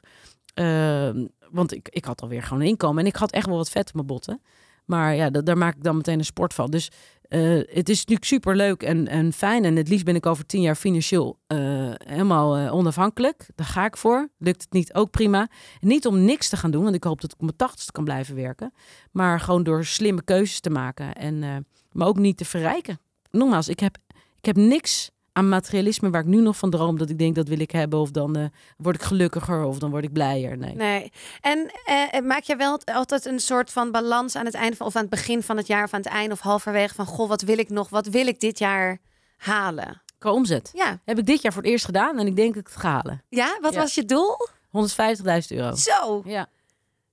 [0.54, 3.02] Ehm, want ik, ik had alweer gewoon inkomen.
[3.02, 4.42] En ik had echt wel wat vet op mijn botten.
[4.84, 6.70] Maar ja, daar maak ik dan meteen een sport van.
[6.70, 6.90] Dus
[7.32, 9.64] eh, het is natuurlijk super leuk en, en fijn.
[9.64, 11.58] En het liefst ben ik over tien jaar financieel eh,
[12.06, 13.46] helemaal eh, onafhankelijk.
[13.54, 14.28] Daar ga ik voor.
[14.38, 15.48] Lukt het niet, ook prima.
[15.80, 18.04] Niet om niks te gaan doen, want ik hoop dat ik op mijn tachtigste kan
[18.04, 18.72] blijven werken.
[19.10, 21.14] Maar gewoon door slimme keuzes te maken.
[21.14, 23.00] En, maar ook niet te verrijken.
[23.30, 23.96] Nogmaals, ik heb,
[24.38, 26.98] ik heb niks aan materialisme waar ik nu nog van droom.
[26.98, 27.98] Dat ik denk, dat wil ik hebben.
[27.98, 28.44] Of dan eh,
[28.76, 30.58] word ik gelukkiger of dan word ik blijer.
[30.58, 30.74] Nee.
[30.74, 31.12] Nee.
[31.40, 34.94] En eh, maak jij wel altijd een soort van balans aan het einde van, of
[34.96, 37.42] aan het begin van het jaar of aan het einde of halverwege van goh, wat
[37.42, 37.88] wil ik nog?
[37.88, 38.98] Wat wil ik dit jaar
[39.36, 40.02] halen?
[40.18, 40.70] Qua omzet.
[40.74, 41.00] Ja.
[41.04, 42.90] Heb ik dit jaar voor het eerst gedaan en ik denk dat ik het ga
[42.90, 43.22] halen.
[43.28, 43.80] Ja, wat Ja.
[43.80, 44.36] was je doel?
[44.70, 45.74] 150.000 euro.
[45.76, 46.48] Zo, Ja.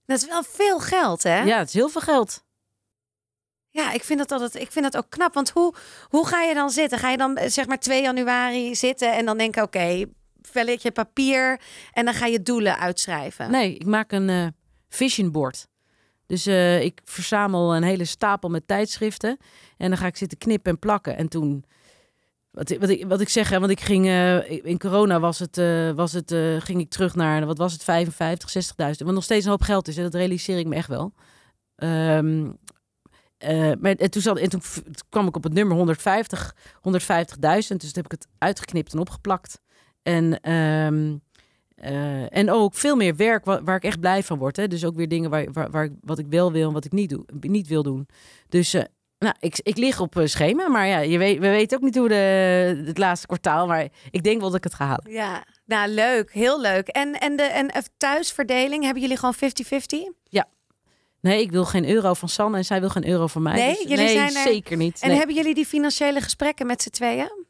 [0.05, 1.41] dat is wel veel geld, hè?
[1.43, 2.43] ja, het is heel veel geld.
[3.72, 5.34] Ja, ik vind dat altijd, ik vind dat ook knap.
[5.34, 5.74] Want hoe,
[6.09, 6.99] hoe ga je dan zitten?
[6.99, 10.05] Ga je dan eh, zeg maar 2 januari zitten en dan denken, oké,
[10.41, 11.61] velletje papier
[11.93, 13.51] en dan ga je doelen uitschrijven?
[13.51, 14.47] Nee, ik maak een eh,
[14.89, 15.67] vision board.
[16.26, 19.38] Dus eh, ik verzamel een hele stapel met tijdschriften.
[19.78, 21.17] En dan ga ik zitten knippen en plakken.
[21.17, 21.63] En toen,
[22.51, 24.05] wat, wat, ik, wat ik zeg, hè, want ik ging
[24.63, 25.55] in corona was het,
[25.95, 29.05] was het, ging ik terug naar, wat was het, 55, 60.000.
[29.05, 29.97] Wat nog steeds een hoop geld is.
[29.97, 31.13] En dat realiseer ik me echt wel.
[31.76, 32.47] Ehm,
[33.39, 34.61] eh, maar en toen, zat, en toen,
[35.09, 37.39] kwam ik op het nummer 150, 150.000.
[37.39, 39.61] Dus toen heb ik het uitgeknipt en opgeplakt.
[40.03, 41.17] En, ehm,
[41.75, 44.55] eh, en ook veel meer werk waar, waar ik echt blij van word.
[44.55, 44.67] Hè?
[44.67, 46.91] Dus ook weer dingen waar, waar, waar ik, wat ik wel wil en wat ik
[46.91, 48.07] niet, doe, niet wil doen.
[48.49, 48.83] Dus eh,
[49.19, 51.95] Nou, ik, ik lig op eh, schema, maar ja, je weet, we weten ook niet
[51.95, 55.11] hoe de, het laatste kwartaal, maar ik denk wel dat ik het ga halen.
[55.11, 56.87] Ja, nou leuk, heel leuk.
[56.87, 60.17] En, en de en eh, thuisverdeling, hebben jullie gewoon 50-50?
[61.22, 63.53] Nee, ik wil geen euro van Sanne en zij wil geen euro van mij.
[63.55, 64.99] Nee, dus- jullie nee zijn er- zeker niet.
[65.01, 65.17] En Nee.
[65.17, 67.47] hebben jullie die financiële gesprekken met z'n tweeën?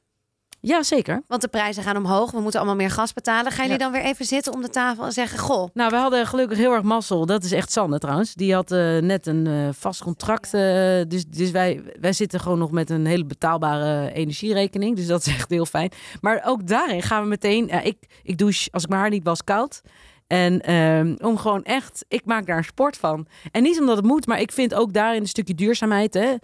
[0.62, 1.22] Ja, zeker.
[1.28, 3.52] Want de prijzen gaan omhoog, we moeten allemaal meer gas betalen.
[3.52, 3.92] Gaan jullie Ja.
[3.92, 6.72] dan weer even zitten om de tafel en zeggen: Goh, Nou, we hadden gelukkig heel
[6.74, 7.26] erg mazzel.
[7.26, 8.34] Dat is echt Sanne trouwens.
[8.34, 10.54] Die had eh, net een eh, vast contract.
[10.54, 10.62] eh,
[11.08, 14.96] dus dus wij, wij zitten gewoon nog met een hele betaalbare energierekening.
[14.96, 15.92] Dus dat is echt heel fijn.
[16.22, 17.70] Maar ook daarin gaan we meteen...
[17.86, 19.82] ik, ik douche, als ik mijn haar niet was, koud.
[20.30, 22.06] En ehm, om gewoon echt...
[22.08, 23.28] Ik maak daar een sport van.
[23.52, 26.14] En niet omdat het moet, maar ik vind ook daarin een stukje duurzaamheid...
[26.14, 26.36] Hè,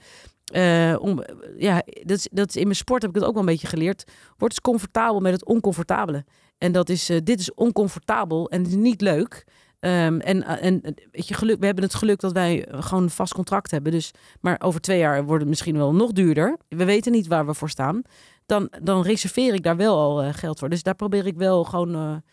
[0.46, 1.24] eh, om,
[1.58, 4.04] ja, dat dat in mijn sport heb ik het ook wel een beetje geleerd.
[4.38, 6.26] Word eens comfortabel met het oncomfortabele.
[6.58, 9.46] En dat is, eh, dit is oncomfortabel en is niet leuk.
[9.80, 13.10] Ehm, en en eh, weet je, geluk, we hebben het geluk dat wij gewoon een
[13.10, 13.92] vast contract hebben.
[13.92, 14.12] Dus,
[14.42, 16.58] maar over twee jaar wordt het misschien wel nog duurder.
[16.68, 18.02] We weten niet waar we voor staan.
[18.46, 20.70] Dan, dan reserveer ik daar wel al geld voor.
[20.70, 22.24] Dus daar probeer ik wel gewoon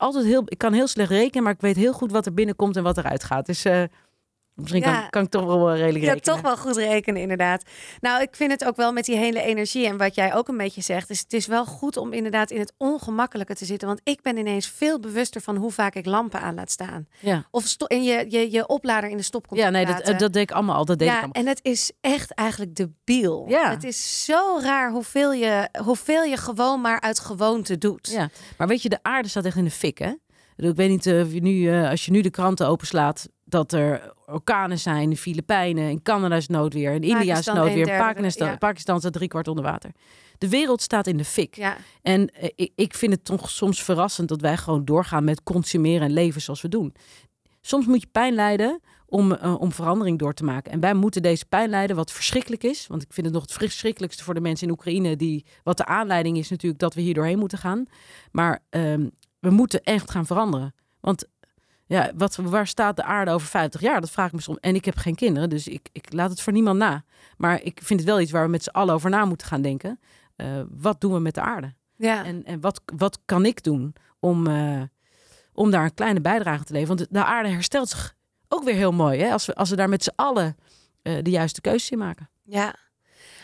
[0.00, 0.42] altijd heel.
[0.44, 2.98] Ik kan heel slecht rekenen, maar ik weet heel goed wat er binnenkomt en wat
[2.98, 3.46] eruit gaat.
[3.46, 3.82] Dus eh,
[4.60, 5.00] misschien Ja.
[5.00, 6.34] kan, kan ik toch wel eh, redelijk Ja, rekenen.
[6.34, 7.62] toch wel goed rekenen, inderdaad.
[8.00, 10.56] Nou, ik vind het ook wel met die hele energie en wat jij ook een
[10.56, 11.10] beetje zegt.
[11.10, 13.88] is het is wel goed om inderdaad in het ongemakkelijke te zitten.
[13.88, 17.06] Want ik ben ineens veel bewuster van hoe vaak ik lampen aan laat staan.
[17.18, 20.18] Ja, Of en je, je, je oplader in de stop komt ja nee, dat, eh,
[20.18, 20.84] dat deed ik allemaal al.
[20.84, 21.42] Dat deed ik ja, allemaal.
[21.42, 23.44] en het is echt eigenlijk debiel.
[23.48, 23.70] Ja.
[23.70, 28.08] Het is zo raar hoeveel je, hoeveel je gewoon maar uit gewoonte doet.
[28.12, 30.12] Ja, maar weet je, de aarde staat echt in de fik, hè?
[30.56, 34.12] Ik weet niet eh, of je nu, als je nu de kranten openslaat, dat er
[34.26, 38.48] orkanen zijn in de Filipijnen, in Canada is noodweer, in India is noodweer, derde, Pakistan,
[38.48, 38.56] ja.
[38.56, 39.90] Pakistan staat driekwart onder water.
[40.38, 41.56] De wereld staat in de fik.
[41.56, 45.42] Ja, En eh, ik, ik vind het toch soms verrassend dat wij gewoon doorgaan met
[45.42, 46.94] consumeren en leven zoals we doen.
[47.60, 50.72] Soms moet je pijn lijden om, eh, om verandering door te maken.
[50.72, 52.86] En wij moeten deze pijn lijden, wat verschrikkelijk is.
[52.86, 55.84] Want ik vind het nog het verschrikkelijkste voor de mensen in Oekraïne, die, wat de
[55.84, 57.86] aanleiding is natuurlijk dat we hier doorheen moeten gaan.
[58.32, 60.74] Maar ehm, we moeten echt gaan veranderen.
[61.00, 61.26] Want
[61.90, 64.00] ja, wat, waar staat de aarde over 50 jaar?
[64.00, 64.58] Dat vraag ik me soms.
[64.60, 67.04] En ik heb geen kinderen, dus ik, ik laat het voor niemand na.
[67.36, 69.62] Maar ik vind het wel iets waar we met z'n allen over na moeten gaan
[69.62, 70.00] denken.
[70.36, 71.74] Eh, wat doen we met de aarde?
[71.96, 72.24] ja.
[72.24, 74.82] En, en wat, wat kan ik doen om, eh,
[75.52, 76.96] om daar een kleine bijdrage te leveren?
[76.96, 78.14] Want de aarde herstelt zich
[78.48, 79.32] ook weer heel mooi hè?
[79.32, 80.56] Als, we, als we daar met z'n allen
[81.02, 82.30] eh, de juiste keuzes in maken.
[82.42, 82.74] Ja.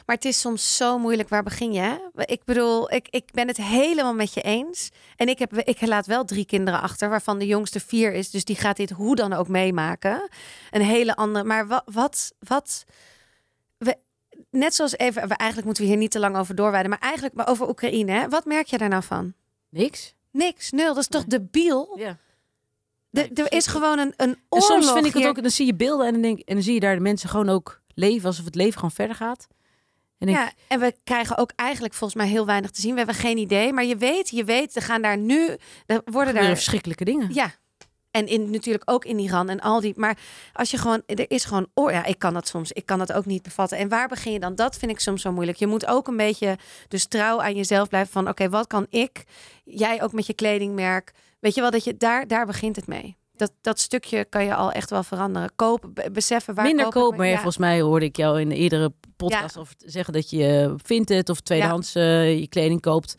[0.07, 1.28] Maar het is soms zo moeilijk.
[1.28, 1.80] Waar begin je?
[1.80, 1.96] Hè?
[2.14, 4.90] Ik bedoel, ik, ik ben het helemaal met je eens.
[5.16, 8.30] En ik, heb, ik laat wel drie kinderen achter, waarvan de jongste vier is.
[8.30, 10.28] Dus die gaat dit hoe dan ook meemaken.
[10.70, 11.44] Een hele andere.
[11.44, 12.84] Maar wat, wat, wat
[13.78, 13.96] we,
[14.50, 16.90] net zoals even, we, eigenlijk moeten we hier niet te lang over doorwijden.
[16.90, 18.12] Maar eigenlijk maar over Oekraïne.
[18.12, 18.28] Hè?
[18.28, 19.34] Wat merk je daar nou van?
[19.68, 20.14] Niks.
[20.30, 20.94] Niks, nul.
[20.94, 21.94] Dat is toch debiel?
[21.98, 22.16] Ja.
[23.11, 25.28] De, er is gewoon een, een En oorlog soms vind ik het hier.
[25.28, 27.28] ook, dan zie je beelden en dan, denk, en dan zie je daar de mensen
[27.28, 29.46] gewoon ook leven alsof het leven gewoon verder gaat.
[30.18, 32.90] En ik, Ja, en we krijgen ook eigenlijk volgens mij heel weinig te zien.
[32.90, 33.72] We hebben geen idee.
[33.72, 35.56] Maar je weet, je weet, er gaan daar nu,
[35.86, 37.34] er worden daar verschrikkelijke dingen.
[37.34, 37.54] Ja.
[38.10, 39.92] En in, natuurlijk ook in Iran en al die.
[39.96, 40.18] Maar
[40.52, 43.12] als je gewoon, er is gewoon, oh ja, ik kan dat soms, ik kan dat
[43.12, 43.78] ook niet bevatten.
[43.78, 44.54] En waar begin je dan?
[44.54, 45.58] Dat vind ik soms zo moeilijk.
[45.58, 46.58] Je moet ook een beetje
[46.88, 49.24] dus trouw aan jezelf blijven van, oké, wat kan ik?
[49.64, 51.12] Jij ook met je kledingmerk.
[51.40, 53.16] Weet je wel dat je daar, daar begint het mee.
[53.32, 55.50] Dat, dat stukje kan je al echt wel veranderen.
[55.56, 58.92] Kopen, be- beseffen waar Minder koop maar ja, volgens mij hoorde ik jou in eerdere
[59.16, 63.16] podcast of zeggen dat je vindt het of tweedehands eh, je kleding koopt.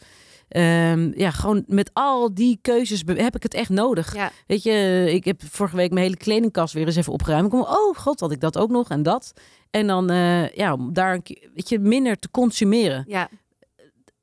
[0.47, 4.15] Ehm, ja, gewoon met al die keuzes heb ik het echt nodig.
[4.15, 4.31] Ja.
[4.47, 7.45] Weet je, ik heb vorige week mijn hele kledingkast weer eens even opgeruimd.
[7.45, 9.33] Ik kom, oh god, had ik dat ook nog en dat.
[9.71, 13.03] En dan, eh, ja, om daar een keer, weet je, minder te consumeren.
[13.07, 13.29] Ja,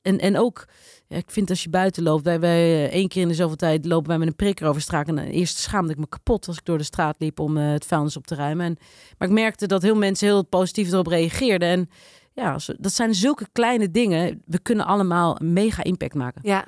[0.03, 0.66] En, en ook,
[1.09, 3.85] ik vind als je buiten loopt, wij, wij eh, één keer in de zoveel tijd
[3.87, 5.09] lopen wij met een prikker over straat.
[5.09, 7.87] En eerst schaamde ik me kapot als ik door de straat liep om eh, het
[7.87, 8.67] vuilnis op te ruimen.
[8.67, 8.77] En,
[9.19, 11.69] maar ik merkte dat heel mensen heel positief erop reageerden.
[11.69, 11.91] En
[12.33, 14.43] ja, dat zijn zulke kleine dingen.
[14.47, 16.41] We kunnen allemaal een mega impact maken.
[16.45, 16.65] ja.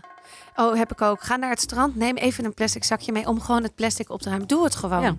[0.57, 1.23] Oh, heb ik ook.
[1.23, 4.21] Ga naar het strand, neem even een plastic zakje mee om gewoon het plastic op
[4.21, 4.49] te ruimen.
[4.49, 5.03] Doe het gewoon.
[5.03, 5.17] Ja.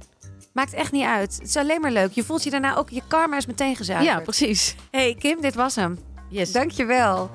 [0.53, 1.36] Maakt echt niet uit.
[1.36, 2.11] Het is alleen maar leuk.
[2.11, 4.09] Je voelt je daarna ook, je karma is meteen gezuiverd.
[4.11, 4.76] Ja, precies.
[4.91, 5.99] Hey Kim, dit was hem.
[6.30, 6.51] Yes.
[6.51, 7.30] Dankjewel.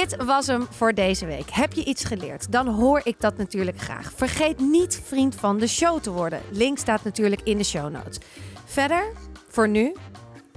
[0.00, 1.50] Dit was hem voor deze week.
[1.50, 2.52] Heb je iets geleerd?
[2.52, 4.12] Dan hoor ik dat natuurlijk graag.
[4.14, 6.40] Vergeet niet vriend van de show te worden.
[6.50, 8.18] Link staat natuurlijk in de show notes.
[8.64, 9.12] Verder,
[9.48, 9.94] voor nu,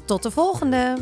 [0.05, 0.95] tot de volgende.